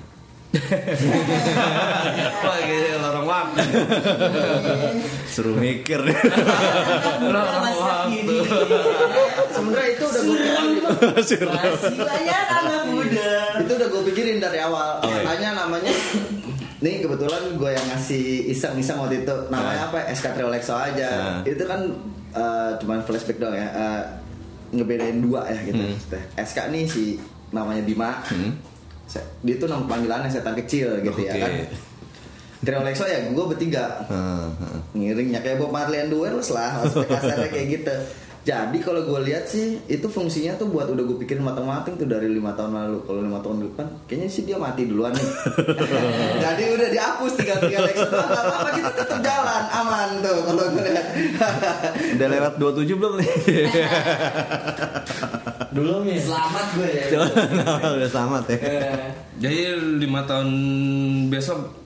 Wah, 2.42 2.58
gitu 2.60 2.98
lorong 2.98 3.24
waktu. 3.24 3.62
Suruh 5.26 5.56
mikir. 5.56 6.00
Lorong 7.22 7.48
waktu. 7.78 8.36
Sebenarnya 9.50 9.88
itu 9.90 10.04
udah 10.04 10.22
gue 10.22 10.36
pikirin. 10.36 10.84
Masih 11.16 11.38
banyak 11.98 12.46
anak 12.52 12.84
muda. 12.86 13.32
itu 13.60 13.72
udah 13.72 13.88
gue 13.88 14.02
pikirin 14.12 14.38
dari 14.38 14.60
awal. 14.60 15.00
Oh, 15.00 15.08
iya. 15.08 15.24
Makanya 15.24 15.50
namanya 15.58 15.94
Nih 16.82 16.98
kebetulan 17.00 17.44
gue 17.56 17.72
yang 17.72 17.86
ngasih 17.88 18.24
iseng-iseng 18.50 18.98
waktu 18.98 19.22
itu 19.22 19.36
namanya 19.48 19.86
Ah. 19.86 19.90
apa? 19.94 20.00
SK 20.10 20.34
Triolexo 20.34 20.74
aja. 20.74 21.08
Ah. 21.08 21.40
Itu 21.46 21.64
kan 21.64 21.86
eh, 22.34 22.70
cuman 22.76 23.06
flashback 23.06 23.38
doang 23.38 23.54
ya. 23.54 23.70
Eh, 23.70 24.02
ngebedain 24.74 25.22
dua 25.22 25.46
ya 25.46 25.62
gitu. 25.62 25.78
Hmm. 25.78 25.96
SK 26.36 26.74
nih 26.74 26.84
si 26.84 27.22
namanya 27.52 27.86
Bima. 27.86 28.26
Dia 29.20 29.56
tuh 29.60 29.68
nama 29.68 29.84
panggilannya 29.84 30.32
setan 30.32 30.56
kecil 30.56 31.04
gitu 31.04 31.20
ya 31.26 31.34
Oke. 31.36 31.42
kan. 31.42 31.52
Triolexo 32.62 33.06
ya 33.10 33.20
gue 33.34 33.46
bertiga. 33.52 34.06
Ngiringnya 34.94 35.42
kayak 35.42 35.58
Bob 35.60 35.74
Marley 35.74 36.00
and 36.00 36.14
the 36.14 36.18
Wailers 36.18 36.54
lah 36.54 36.80
maksudnya 36.80 37.10
kasarnya 37.20 37.50
kayak 37.50 37.68
gitu 37.82 37.96
jadi 38.42 38.74
kalau 38.82 39.06
gue 39.06 39.22
lihat 39.30 39.46
sih 39.46 39.78
itu 39.86 40.10
fungsinya 40.10 40.58
tuh 40.58 40.74
buat 40.74 40.90
udah 40.90 41.06
gue 41.06 41.14
pikirin 41.22 41.46
matang-matang 41.46 41.94
tuh 41.94 42.10
dari 42.10 42.26
lima 42.26 42.58
tahun 42.58 42.74
lalu 42.74 42.98
kalau 43.06 43.22
lima 43.22 43.38
tahun 43.38 43.70
depan 43.70 43.86
kayaknya 44.10 44.28
sih 44.34 44.50
dia 44.50 44.58
mati 44.58 44.90
duluan 44.90 45.14
nih 45.14 45.30
jadi 46.44 46.64
udah 46.74 46.90
dihapus 46.90 47.32
tinggal 47.38 47.62
tinggal 47.62 47.86
Lex 47.86 47.98
doang 48.10 48.26
nggak 48.26 48.46
apa-apa 48.50 48.70
kita 48.74 48.90
tetap 48.98 49.20
jalan 49.22 49.64
aman 49.70 50.10
tuh 50.26 50.38
kalau 50.42 50.64
gue 50.74 50.84
lihat 50.90 51.06
Udah 52.18 52.28
lewat 52.34 52.54
27 52.58 52.98
belum 52.98 53.14
nih? 53.22 53.30
Dulu 55.72 56.04
nih. 56.04 56.20
Selamat 56.20 56.66
gue 56.76 56.90
ya. 56.90 57.06
Udah 57.90 58.10
selamat 58.14 58.44
ya. 58.46 58.58
Eh, 58.60 58.98
Jadi 59.40 59.58
lima 59.98 60.22
tahun 60.24 60.50
besok 61.28 61.80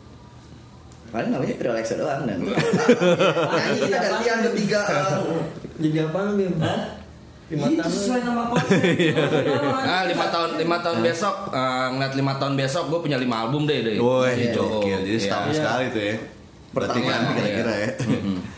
paling 1.08 1.32
namanya 1.32 1.56
Triolexo 1.56 1.95
doang 1.95 2.28
dan 2.28 2.43
nyanyi 2.43 3.80
kita 3.80 3.98
gantian 4.04 4.38
bertiga 4.43 4.82
eh, 4.84 5.15
jadi 5.80 5.98
apa 6.04 6.19
Bim? 6.36 6.54
Lima 7.48 7.67
tahun. 7.71 7.88
sesuai 7.88 8.19
nama 8.19 8.43
konsep. 8.50 8.84
Ah 9.88 10.04
lima 10.04 10.28
tahun 10.28 10.50
lima 10.60 10.78
tahun 10.84 11.00
besok 11.00 11.36
eh, 11.50 11.88
ngeliat 11.89 12.13
lima 12.13 12.34
tahun 12.36 12.54
besok 12.58 12.84
gue 12.89 13.00
punya 13.00 13.15
lima 13.15 13.48
album 13.48 13.63
deh 13.63 13.80
deh. 13.80 13.95
Woi, 13.95 14.34
Gitu. 14.43 14.60
Jadi 14.82 15.08
Iya. 15.08 15.19
setahun 15.21 15.52
sekali 15.54 15.86
tuh 15.89 16.04
ya. 16.04 16.15
Pertama, 16.76 17.15
kira-kira 17.32 17.74
ya. 17.80 17.89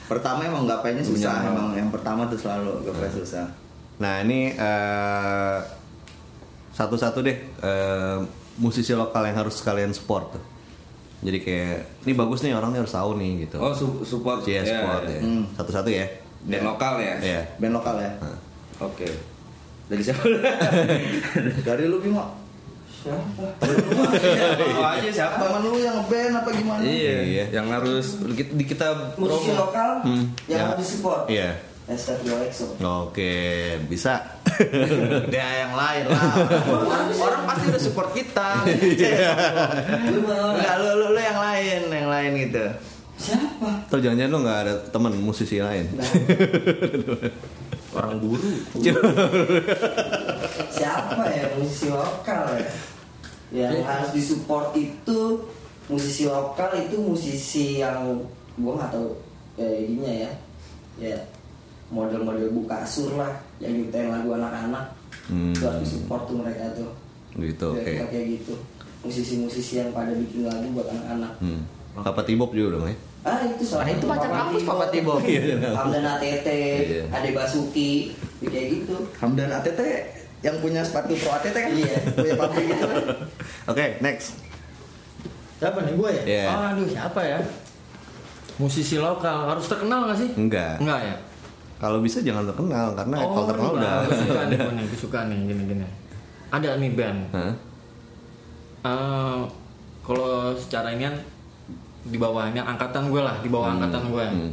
pertama 0.07 0.39
emang 0.41 0.65
gapainya 0.65 1.05
susah 1.05 1.45
emang 1.45 1.77
yang 1.77 1.93
pertama 1.93 2.25
tuh 2.25 2.41
selalu 2.41 2.89
gapai 2.89 3.13
susah 3.13 3.45
Nah 3.97 4.21
ini 4.21 4.51
eh, 4.51 5.57
satu-satu 6.71 7.19
deh 7.19 7.37
eh, 7.57 8.17
musisi 8.57 8.93
lokal 8.93 9.25
yang 9.25 9.37
harus 9.39 9.57
kalian 9.59 9.91
support 9.91 10.33
tuh. 10.33 10.43
Jadi 11.17 11.37
kayak 11.39 11.77
ini 12.03 12.13
bagus 12.13 12.41
nih 12.41 12.53
orangnya 12.53 12.79
harus 12.79 12.93
tahu 12.93 13.17
nih 13.17 13.31
gitu. 13.43 13.57
Oh 13.57 13.73
su- 13.73 14.01
support. 14.03 14.45
Iya, 14.45 14.61
Ya, 14.61 14.69
support 14.75 15.01
ya. 15.03 15.11
ya. 15.11 15.21
Hmm. 15.21 15.43
Satu-satu 15.51 15.89
ya. 15.89 16.05
Band 16.39 16.63
lokal 16.63 16.93
ya. 16.97 17.15
Iya. 17.19 17.41
band 17.57 17.73
lokal 17.73 17.95
ya 17.97 18.11
Oke. 18.79 19.09
Dari 19.87 19.99
siapa? 19.99 20.21
dari 21.67 21.83
lu 21.85 21.97
Bimo 21.97 22.21
Oh 23.07 24.83
aja 24.91 25.09
siapa? 25.09 25.39
teman 25.39 25.63
lu 25.63 25.79
yang 25.79 25.95
ngeband 25.97 26.33
apa 26.35 26.49
gimana 26.51 26.81
Iya, 26.83 27.15
Iya. 27.23 27.45
yang 27.55 27.67
harus 27.71 28.19
di 28.19 28.43
di 28.43 28.65
kita 28.65 29.15
Musisi 29.15 29.47
promo. 29.49 29.63
lokal 29.63 29.89
Hmm, 30.03 30.23
yang 30.45 30.59
ya. 30.59 30.65
harus 30.67 30.77
disupport. 30.77 31.23
Iya. 31.25 31.49
SK 31.87 32.19
Triolexo. 32.19 32.67
Oke, 32.83 33.31
bisa. 33.87 34.19
Dia 35.31 35.47
yang 35.63 35.71
lain 35.71 36.03
lah. 36.11 36.23
orang, 36.67 37.07
orang 37.15 37.41
pasti 37.47 37.65
udah 37.71 37.79
support 37.81 38.09
kita. 38.11 38.67
Mau 40.19 40.51
Enggak 40.51 40.75
lu, 40.83 40.89
lu 40.99 41.07
lu 41.15 41.21
yang 41.21 41.39
lain, 41.39 41.81
yang 41.87 42.09
lain 42.11 42.31
gitu. 42.43 42.65
siapa? 43.17 43.87
Atau 43.87 44.03
jangan-jangan 44.03 44.31
lu 44.35 44.39
nggak 44.43 44.59
ada 44.67 44.73
teman 44.91 45.13
musisi 45.15 45.63
lain? 45.63 45.87
Nah, 45.95 46.05
Orang 47.95 48.19
guru. 48.19 48.51
siapa 50.69 51.23
ya 51.31 51.55
musisi 51.55 51.87
lokal 51.87 52.51
ya? 52.59 52.67
Yang 53.47 53.87
harus 53.87 54.09
disupport 54.11 54.75
itu 54.75 55.39
musisi 55.87 56.27
lokal 56.27 56.75
itu 56.77 56.99
musisi 56.99 57.79
yang 57.79 58.19
gua 58.59 58.75
nggak 58.75 58.91
tahu 58.91 59.09
ya 59.55 59.69
ininya 59.71 60.13
ya. 60.27 60.31
Ya 60.99 61.17
model-model 61.87 62.51
buka 62.51 62.83
sur 62.83 63.15
lah 63.15 63.31
yang 63.57 63.73
nyiptain 63.73 64.11
lagu 64.11 64.33
anak-anak. 64.33 64.85
Hmm. 65.27 65.51
Itu 65.51 65.63
harus 65.67 65.81
disupport 65.83 66.21
tuh 66.27 66.35
mereka 66.39 66.63
tuh. 66.75 66.89
Gitu, 67.35 67.65
oke. 67.67 67.83
Kira-kira 67.83 68.07
kayak 68.09 68.27
gitu. 68.39 68.53
Musisi-musisi 69.03 69.73
yang 69.79 69.89
pada 69.91 70.11
bikin 70.11 70.47
lagu 70.47 70.67
buat 70.73 70.87
anak-anak. 70.89 71.33
Hmm. 71.39 71.61
Papa 71.97 72.21
Tibok 72.21 72.53
juga 72.53 72.77
dong 72.77 72.85
ya? 72.87 72.95
Ah 73.25 73.41
itu 73.43 73.63
salah 73.65 73.83
Ah, 73.83 73.91
itu 73.91 74.05
pacar 74.05 74.29
kampus, 74.29 74.61
Papa 74.63 74.85
Tibok. 74.87 75.19
Hamdan 75.73 76.05
ATT, 76.05 76.47
Iya. 76.47 77.03
Ade 77.09 77.29
Basuki, 77.33 78.13
ya 78.39 78.47
kayak 78.47 78.67
gitu. 78.71 78.95
Hamdan 79.17 79.49
ATT 79.49 79.81
yang 80.45 80.55
punya 80.61 80.85
sepatu 80.85 81.17
pro 81.17 81.33
ATT 81.33 81.55
kan? 81.57 81.71
Iya. 81.73 81.97
punya 82.13 82.35
pabrik 82.37 82.65
gitu. 82.69 82.85
kan? 82.85 83.03
Oke, 83.67 83.85
next. 83.99 84.37
Siapa 85.57 85.81
nih 85.81 85.93
gue 85.97 86.09
ya? 86.13 86.23
Iya. 86.23 86.43
Oh, 86.53 86.63
aduh 86.69 86.87
siapa 86.87 87.21
ya? 87.25 87.39
Musisi 88.57 88.95
lokal 88.97 89.49
harus 89.49 89.65
terkenal 89.65 90.05
gak 90.05 90.17
sih? 90.21 90.29
Enggak. 90.37 90.77
Enggak 90.77 91.01
ya. 91.01 91.15
Kalau 91.77 92.01
bisa 92.01 92.25
jangan 92.25 92.41
terkenal 92.49 92.97
karena 92.97 93.17
kalau 93.21 93.45
terkenal 93.45 93.71
udah. 93.77 93.93
Gue 94.05 94.17
suka 94.17 94.41
nih, 94.49 94.57
gue 94.57 94.73
nih, 94.73 94.85
gue 94.89 94.99
suka 94.99 95.19
nih 95.29 95.39
gini-gini. 95.45 95.87
Ada 96.49 96.69
nih 96.81 96.91
band. 96.97 97.19
Hah? 97.37 97.53
Eh, 98.87 99.39
kalau 100.01 100.55
secara 100.57 100.95
ini 100.95 101.05
kan 101.05 101.15
di 102.07 102.17
bawahnya 102.17 102.63
angkatan 102.65 103.13
gue 103.13 103.21
lah, 103.21 103.35
di 103.43 103.49
bawah 103.51 103.77
angkatan 103.77 104.03
gue. 104.09 104.25
Hmm. 104.25 104.51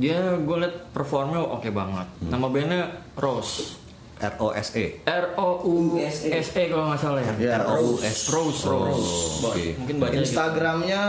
Dia 0.00 0.16
gue 0.40 0.56
liat 0.64 0.96
performnya 0.96 1.44
oke 1.44 1.68
banget. 1.68 2.08
Nama 2.24 2.46
bandnya 2.48 2.82
Rose. 3.20 3.76
R 4.20 4.34
O 4.36 4.52
S 4.52 4.76
E. 4.76 5.00
R 5.08 5.32
O 5.40 5.64
U 5.64 5.96
S 5.96 6.28
E 6.28 6.62
kalau 6.68 6.92
nggak 6.92 7.00
salah 7.00 7.20
ya. 7.24 7.32
Iya, 7.36 7.56
Rose. 7.68 8.04
Rose. 8.32 8.62
Rose. 8.68 9.12
Oh, 9.44 9.48
oke. 9.52 9.64
Mungkin 9.80 9.96
baca. 9.96 10.12
Instagramnya 10.12 11.02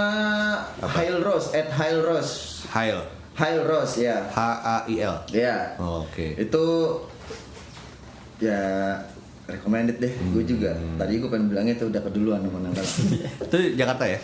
Hail 0.80 1.20
Rose, 1.20 1.52
at 1.56 1.72
Hail 1.76 2.00
Rose. 2.04 2.64
Hail. 2.72 3.21
Hail 3.42 3.60
Rose 3.64 3.96
ya. 4.00 4.18
H 4.28 4.38
A 4.62 4.78
I 4.86 4.96
L. 5.02 5.16
Ya. 5.28 5.74
Oh, 5.76 6.06
Oke. 6.06 6.38
Itu 6.38 6.64
ya 8.38 8.62
recommended 9.46 9.98
deh. 9.98 10.14
Gue 10.32 10.44
juga. 10.44 10.78
Tadi 10.96 11.18
gue 11.18 11.28
pengen 11.28 11.50
bilangnya 11.50 11.76
tuh 11.76 11.90
udah 11.90 12.02
keduluan 12.02 12.40
sama 12.40 12.60
Nanggal. 12.60 12.86
Itu 13.50 13.58
Jakarta 13.76 14.06
ya? 14.06 14.20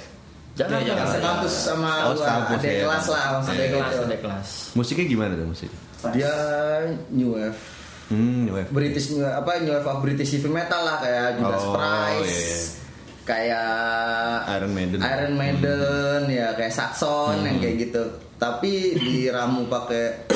Jangan 0.56 0.80
Ya, 0.80 0.86
jangan. 0.90 1.08
sekampus 1.12 1.54
sama 1.54 1.92
Oh, 2.04 2.14
gua, 2.14 2.18
sekampus, 2.20 2.58
ada 2.58 2.66
ya. 2.68 2.82
kelas 2.82 3.06
lah, 3.08 3.22
Ada 3.22 3.34
maksudnya 3.36 3.68
kelas, 3.70 3.94
ada 4.00 4.18
kelas. 4.18 4.48
Musiknya 4.74 5.06
gimana 5.08 5.32
tuh 5.34 5.48
musik? 5.48 5.70
Dia 6.10 6.34
new 7.10 7.30
wave 7.34 7.60
Hmm, 8.08 8.48
wave. 8.48 8.72
British 8.72 9.12
new 9.12 9.22
apa 9.22 9.60
new 9.60 9.70
wave 9.70 9.84
of 9.84 10.00
British 10.00 10.32
heavy 10.32 10.48
metal 10.48 10.80
lah 10.80 10.98
kayak 10.98 11.38
Judas 11.38 11.60
Oh, 11.62 11.76
Priest. 11.76 12.24
iya. 12.24 12.58
Kayak 13.22 13.70
Iron 14.50 14.72
Maiden. 14.72 14.98
Iron 14.98 15.34
Maiden 15.36 16.20
ya 16.26 16.56
kayak 16.56 16.72
Saxon 16.72 17.44
yang 17.44 17.60
kayak 17.60 17.76
gitu. 17.84 18.04
Tapi 18.38 18.94
diramu 18.98 19.66
pakai 19.66 20.30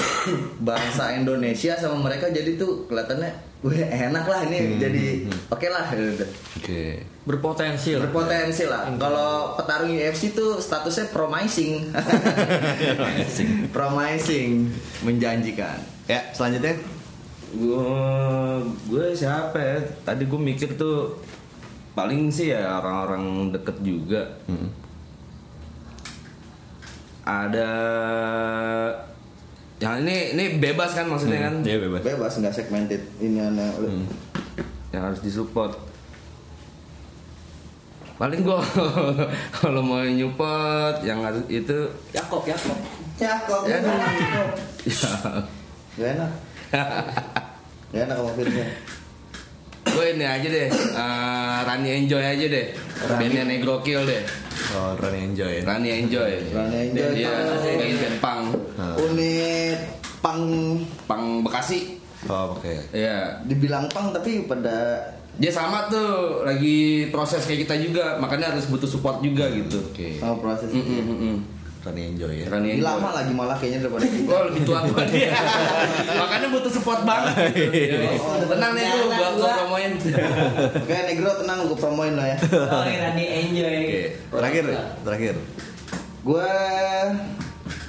bahasa 0.68 1.14
Indonesia 1.18 1.78
sama 1.78 2.02
mereka 2.02 2.30
jadi 2.30 2.58
tuh 2.58 2.86
kelihatannya 2.90 3.54
gue 3.62 3.78
enak 3.78 4.26
lah 4.26 4.42
ini 4.50 4.82
jadi 4.82 5.06
oke 5.54 5.68
lah 5.70 5.86
gitu. 5.94 6.26
Oke. 6.58 7.06
Berpotensi 7.22 7.94
lah. 7.94 8.10
berpotensi 8.10 8.66
lah. 8.66 8.90
Kalau 8.98 9.54
petarung 9.54 9.94
UFC 9.94 10.34
tuh 10.34 10.58
statusnya 10.58 11.14
promising. 11.14 11.94
promising 13.76 14.74
menjanjikan. 15.06 15.78
Ya, 16.10 16.26
selanjutnya 16.34 16.82
Gue 17.52 17.84
gue 18.88 19.06
siapa 19.12 19.60
ya? 19.60 19.78
Tadi 20.08 20.24
gue 20.24 20.40
mikir 20.40 20.80
tuh 20.80 21.20
paling 21.92 22.32
sih 22.32 22.56
ya 22.56 22.80
orang-orang 22.80 23.52
deket 23.52 23.78
juga. 23.84 24.22
Hmm. 24.48 24.72
Ada 27.22 27.70
yang 29.78 30.06
ini 30.06 30.38
ini 30.38 30.46
bebas 30.62 30.94
kan 30.94 31.10
maksudnya 31.10 31.50
kan? 31.50 31.66
Iya 31.66 31.78
bebas. 31.82 32.02
Bebas 32.06 32.34
nggak 32.38 32.54
segmented 32.54 33.02
ini 33.18 33.42
aneh. 33.42 33.70
Yang 34.94 35.04
harus 35.10 35.20
disupport. 35.26 35.74
Paling 38.18 38.46
gue 38.46 38.54
kalau 39.58 39.82
mau 39.82 40.06
nyupport 40.06 41.02
yang 41.02 41.26
harus 41.26 41.42
itu 41.50 41.90
Yakob, 42.14 42.46
Yakob. 42.46 42.78
Ya 43.18 43.34
kok. 43.50 43.66
Ya, 43.66 43.82
Gak 45.98 46.10
enak. 46.18 46.32
Gak 47.90 48.02
enak 48.06 48.16
sama 48.18 48.32
Firza. 48.38 48.66
gue 49.92 50.06
ini 50.16 50.24
aja 50.24 50.48
deh 50.48 50.70
eh, 50.72 51.58
Rani 51.68 51.90
Enjoy 51.92 52.24
aja 52.24 52.46
deh 52.48 52.72
bandnya 53.12 53.44
Negro 53.44 53.84
Kill 53.84 54.08
deh 54.08 54.24
Oh, 54.72 54.96
Run 54.96 55.14
Enjoy. 55.14 55.60
Rani 55.62 55.90
Enjoy 56.00 56.32
Rani 56.48 56.78
Enjoy. 56.90 57.12
dia 57.12 57.32
main 57.74 57.96
band 57.98 58.18
pang 58.20 58.42
Ah. 58.74 58.96
Unit 58.98 59.80
pang 60.20 60.42
pang 61.06 61.42
Bekasi 61.42 62.00
Oh, 62.24 62.54
oke. 62.54 62.70
Iya 62.92 63.42
dibilang 63.44 63.90
pang 63.90 64.14
tapi 64.14 64.46
pada 64.46 65.02
dia 65.34 65.50
sama 65.50 65.88
tuh 65.88 66.44
lagi 66.44 67.08
proses 67.08 67.42
kayak 67.42 67.66
kita 67.66 67.76
juga 67.80 68.16
makanya 68.16 68.52
harus 68.52 68.68
butuh 68.68 68.86
support 68.86 69.20
juga 69.20 69.50
gitu 69.50 69.82
Oke. 69.82 70.20
Sama 70.20 70.38
proses. 70.38 70.70
Mm, 70.70 70.80
mm, 70.80 71.02
mm, 71.02 71.18
mm. 71.18 71.38
Rani 71.82 72.13
enjoy 72.13 72.34
ya. 72.38 72.46
Rani 72.46 72.78
Enjoy. 72.78 72.86
lama 72.86 73.10
lagi 73.10 73.34
malah 73.34 73.58
kayaknya 73.58 73.89
daripada 73.89 74.06
kita. 74.13 74.26
Gua 74.30 74.39
lebih 74.54 74.62
tua 74.62 74.80
tua 74.86 75.02
dia. 75.10 75.34
Makanya 76.22 76.48
butuh 76.54 76.70
support 76.70 77.02
banget. 77.02 77.58
gitu. 77.58 77.98
Tenang 78.54 78.72
nih 78.78 78.86
gua 79.10 79.30
gua 79.34 79.50
promoin. 79.65 79.91
Oke, 80.78 80.94
Negro 81.10 81.30
tenang 81.41 81.58
gue 81.65 81.78
promoin 81.78 82.13
lo 82.13 82.22
ya. 82.22 82.38
Oh, 82.38 82.86
Rani 82.86 83.26
enjoy. 83.26 83.78
Oke. 83.82 84.02
Terakhir, 84.30 84.65
terakhir. 85.02 85.36
Gue 86.22 86.50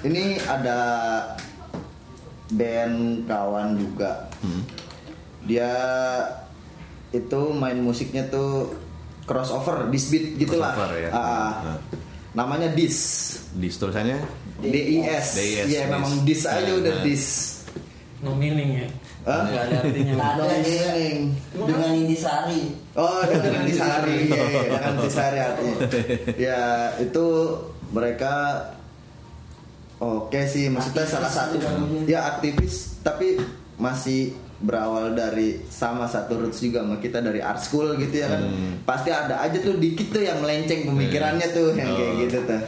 ini 0.02 0.40
ada 0.40 0.78
band 2.48 3.28
kawan 3.28 3.76
juga. 3.76 4.32
Hmm. 4.40 4.64
Dia 5.44 5.72
itu 7.12 7.40
main 7.52 7.76
musiknya 7.76 8.24
tuh 8.32 8.72
crossover, 9.28 9.92
disbeat 9.92 10.40
gitulah. 10.40 10.72
Crossover, 10.72 10.96
ya. 10.96 11.10
Nah. 11.12 11.76
Namanya 12.32 12.72
Dis. 12.72 12.98
Di 13.52 13.68
tulisannya 13.68 14.18
D 14.62 14.72
I 14.72 14.96
S. 15.04 15.36
DIS, 15.36 15.66
Dis. 15.68 15.84
memang 15.84 16.12
Dis 16.24 16.42
aja 16.48 16.64
Nah, 16.64 16.80
udah 16.80 16.94
nah. 16.96 17.04
Dis. 17.04 17.26
No 18.22 18.30
meaning 18.38 18.86
ya. 18.86 18.88
Hah? 19.22 19.42
Nggak 19.46 19.62
ada 19.68 19.76
artinya. 19.86 20.12
Ada 20.18 20.42
Dongeng. 20.50 21.18
dengan 21.54 21.90
Indisari. 21.94 22.62
Oh, 22.98 23.20
dengan 23.22 23.52
Intisari, 23.66 24.16
iya, 24.26 24.42
iya, 24.50 24.60
dengan 24.66 24.92
Intisari 24.98 25.38
artinya. 25.38 25.76
Ya, 26.50 26.62
itu 26.98 27.26
mereka 27.92 28.34
oke 30.02 30.40
sih, 30.50 30.66
maksudnya 30.72 31.06
Aktivis 31.06 31.14
salah 31.14 31.30
satu 31.30 31.54
ya 32.08 32.20
aktivis, 32.34 32.98
tapi 33.06 33.38
masih 33.78 34.34
berawal 34.62 35.12
dari 35.12 35.60
sama 35.66 36.06
satu 36.06 36.38
roots 36.38 36.62
juga 36.62 36.86
sama 36.86 36.96
kita 36.96 37.18
dari 37.18 37.42
art 37.42 37.58
school 37.58 37.98
gitu 37.98 38.22
ya 38.22 38.30
kan. 38.30 38.42
Pasti 38.82 39.10
ada 39.10 39.42
aja 39.42 39.58
tuh 39.58 39.76
dikit 39.76 40.14
tuh 40.14 40.22
yang 40.22 40.38
melenceng 40.38 40.86
pemikirannya 40.86 41.46
tuh 41.50 41.74
yang 41.74 41.90
kayak 41.92 42.12
Oh. 42.14 42.20
gitu 42.22 42.38
tuh. 42.46 42.62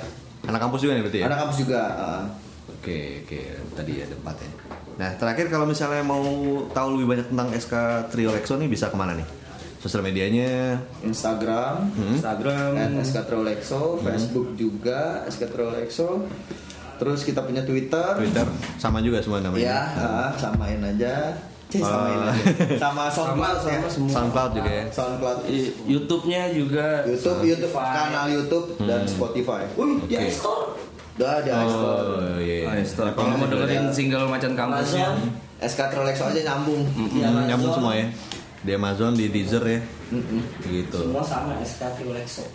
anak 0.45 0.61
kampus 0.61 0.81
juga 0.85 0.93
nih 0.93 1.03
berarti 1.09 1.19
ya? 1.19 1.25
Ada 1.25 1.37
kampus 1.41 1.57
juga. 1.57 1.81
ah. 1.97 2.23
Oke, 2.69 3.25
oke. 3.25 3.41
Tadi 3.73 3.93
ya. 3.97 4.07
Nah, 4.95 5.11
terakhir 5.17 5.49
kalau 5.49 5.65
misalnya 5.65 6.05
mau 6.05 6.21
tahu 6.71 7.01
lebih 7.01 7.17
banyak 7.17 7.27
tentang 7.33 7.49
SK 7.51 7.75
Trio 8.13 8.31
Lexo 8.31 8.55
nih 8.61 8.69
bisa 8.69 8.93
ke 8.93 8.97
mana 8.99 9.17
nih? 9.17 9.25
Sosial 9.85 10.01
medianya? 10.01 10.81
Instagram, 11.05 11.93
Instagram. 12.17 12.73
at 12.73 12.93
Eskatrolexo, 13.05 14.01
Facebook 14.01 14.57
juga 14.57 15.29
Eskatrolexo. 15.29 16.25
Terus 16.97 17.21
kita 17.21 17.45
punya 17.45 17.61
Twitter. 17.69 18.17
Twitter 18.17 18.49
sama 18.81 19.05
juga 19.05 19.21
semua 19.21 19.45
namanya. 19.45 19.61
Ya, 19.61 19.81
ah, 20.01 20.31
samain 20.41 20.81
aja. 20.81 21.37
Cih, 21.75 21.83
samain 21.83 22.19
Ah. 22.21 22.31
aja. 22.31 22.79
Sama 22.79 23.05
SoundCloud 23.11 23.59
sama 23.59 23.75
ya. 23.75 23.81
semua. 23.91 24.11
SoundCloud 24.15 24.51
juga 24.55 24.71
ya. 24.71 24.85
SoundCloud. 24.89 25.39
YouTube-nya 25.85 26.43
juga 26.55 26.87
YouTube, 27.03 27.41
YouTube 27.43 27.75
kanal 27.75 28.27
YouTube 28.31 28.67
dan 28.81 29.03
Spotify. 29.05 29.67
Wih, 29.75 29.99
di 30.07 30.15
Ya. 30.15 30.23
iStore. 30.23 30.79
Udah 31.15 31.43
di 31.43 31.51
iStore. 31.51 31.99
Oh, 31.99 32.39
iya. 32.39 32.79
Store. 32.85 33.11
Kalau 33.11 33.35
mau 33.35 33.47
dengerin 33.47 33.91
single 33.91 34.27
macan 34.27 34.55
kampusnya 34.55 35.07
Amazon. 35.11 35.35
Eskatrolexo 35.59 36.25
aja 36.27 36.41
nyambung. 36.45 36.83
Di 36.87 37.19
Hmm, 37.19 37.43
nyambung 37.45 37.73
semua 37.73 37.93
ya. 37.93 38.07
Di 38.61 38.73
Amazon, 38.73 39.13
di 39.13 39.29
Deezer 39.29 39.61
ya. 39.61 39.81
Gitu. 40.63 40.95
Semua 40.97 41.21
sama 41.21 41.59
SK 41.59 41.83
Lexo. 42.07 42.47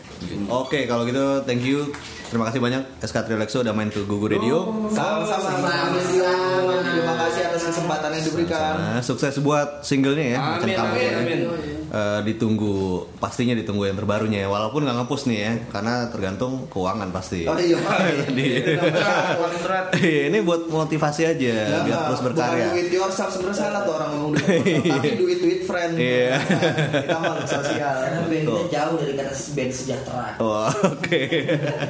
Oke, 0.48 0.88
kalau 0.88 1.04
gitu 1.04 1.44
thank 1.44 1.62
you. 1.62 1.92
Terima 2.30 2.48
kasih 2.48 2.62
banyak 2.62 2.82
SK 3.02 3.26
Trio 3.26 3.36
Lexo 3.36 3.60
udah 3.60 3.74
main 3.74 3.90
ke 3.90 4.00
Gugu 4.06 4.26
Radio. 4.28 4.70
Sama-sama. 4.88 5.50
Sama-sama. 5.50 6.49
Terima 6.84 7.16
kasih 7.16 7.42
atas 7.50 7.64
kesempatan 7.74 8.10
yang 8.16 8.24
diberikan. 8.28 8.74
Nah, 8.78 9.02
sukses 9.04 9.36
buat 9.40 9.84
singlenya 9.84 10.26
ya, 10.36 10.40
Amin, 10.60 10.76
amin, 10.76 11.00
ya. 11.02 11.18
amin. 11.20 11.40
Eh, 11.90 12.22
ditunggu, 12.22 13.02
pastinya 13.18 13.58
ditunggu 13.58 13.90
yang 13.90 13.98
terbarunya 13.98 14.46
ya. 14.46 14.48
Walaupun 14.54 14.86
nggak 14.86 14.94
ngepus 15.02 15.26
nih 15.26 15.40
ya, 15.42 15.54
karena 15.74 16.06
tergantung 16.14 16.70
keuangan 16.70 17.10
pasti. 17.10 17.50
Oh 17.50 17.58
iya. 17.58 17.82
Tadi. 17.82 18.46
kontrak 19.42 19.86
Iya, 20.06 20.30
ini 20.30 20.38
buat 20.46 20.70
motivasi 20.70 21.26
aja, 21.26 21.50
Ya, 21.50 21.82
biar 21.82 22.14
terus 22.14 22.22
berkarya. 22.22 22.70
do 22.70 22.78
it 22.78 22.94
yourself 22.94 23.34
sebenarnya 23.34 23.58
salah 23.58 23.82
tuh 23.90 23.94
orang 23.98 24.10
ngomong 24.14 24.32
yourself, 24.38 24.86
tapi 24.86 25.10
do 25.18 25.26
it 25.34 25.42
with 25.42 25.64
friend. 25.66 25.98
Iya. 25.98 26.38
Kita 27.10 27.18
makhluk 27.18 27.50
sosial. 27.50 27.96
Karena 28.06 28.20
bandnya 28.30 28.64
jauh 28.70 28.96
dari 29.02 29.14
kata 29.18 29.34
band 29.58 29.72
sejahtera. 29.74 30.28
Wah, 30.38 30.70
oke. 30.94 31.22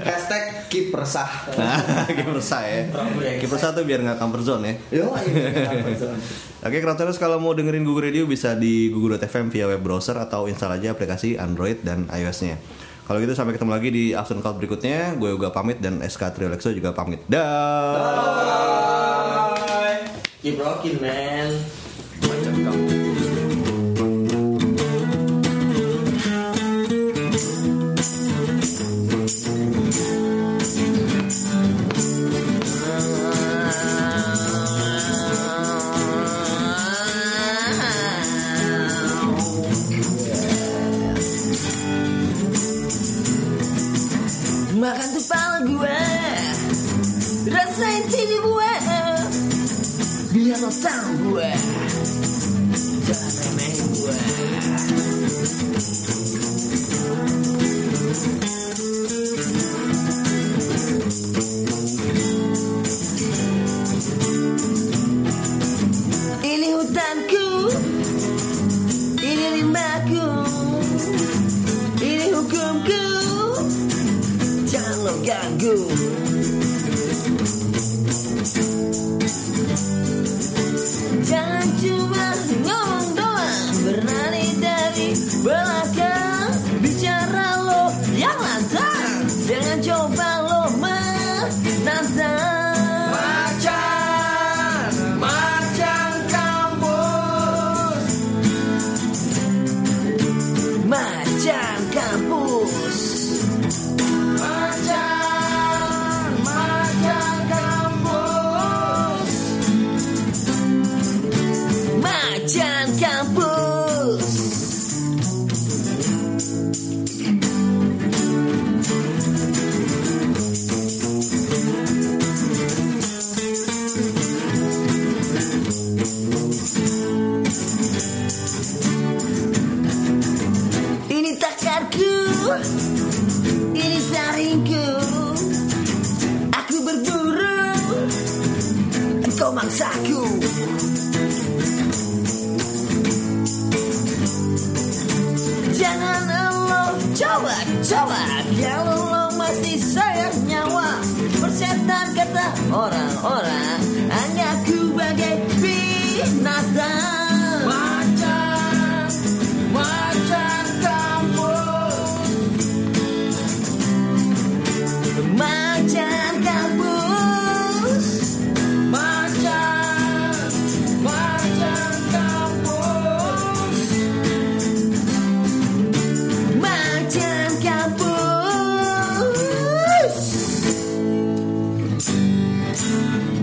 Hashtag 0.07 0.43
keep 0.71 0.95
resah. 0.95 1.27
Nah, 1.59 2.07
kiper 2.07 2.39
saya. 2.39 2.87
Kiper 3.43 3.59
satu 3.59 3.83
biar 3.83 3.99
nggak 3.99 4.15
comfort 4.15 4.43
zone 4.47 4.63
ya. 4.63 5.03
Yo. 5.03 5.11
Oke, 6.59 6.83
kalau 7.15 7.39
mau 7.39 7.55
dengerin 7.55 7.87
Google 7.87 8.11
Radio 8.11 8.27
bisa 8.27 8.51
di 8.51 8.91
google.fm 8.91 9.47
via 9.47 9.67
web 9.67 9.79
browser 9.89 10.13
atau 10.21 10.45
install 10.45 10.77
aja 10.77 10.93
aplikasi 10.93 11.33
Android 11.41 11.81
dan 11.81 12.05
iOS-nya. 12.13 12.61
Kalau 13.09 13.17
gitu 13.17 13.33
sampai 13.33 13.57
ketemu 13.57 13.73
lagi 13.73 13.89
di 13.89 14.13
Afternoon 14.13 14.45
Cloud 14.45 14.61
berikutnya. 14.61 15.17
Gue 15.17 15.33
juga 15.33 15.49
pamit 15.49 15.81
dan 15.81 15.97
SK 16.05 16.29
Trio 16.37 16.45
Lexo 16.45 16.69
juga 16.69 16.93
pamit. 16.93 17.25
Dah. 17.25 17.97
Keep 20.45 20.61
rocking, 20.61 21.01
man. 21.01 21.88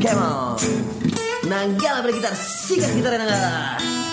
Come 0.06 0.22
on 0.22 0.54
Nanggala 1.50 1.98
bergitar 2.06 2.30
Sikat 2.38 2.94
gitar 2.94 3.18
yang 3.18 3.26
nanggala 3.26 4.05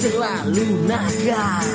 terlalu 0.00 0.80
nakal 0.88 1.68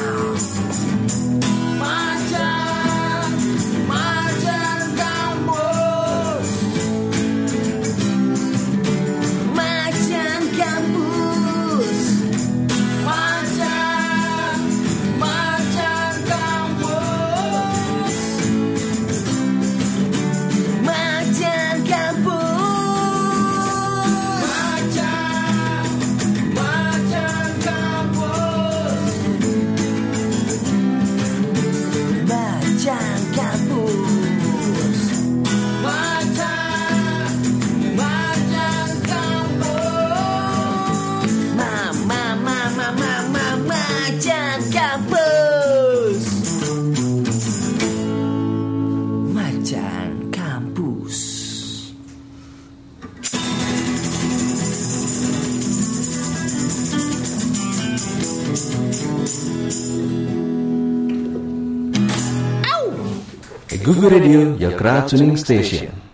UHU 63.95 64.11
Radio, 64.11 64.55
your 64.57 64.77
crowd 64.77 65.07
tuning 65.07 65.37
station. 65.37 66.04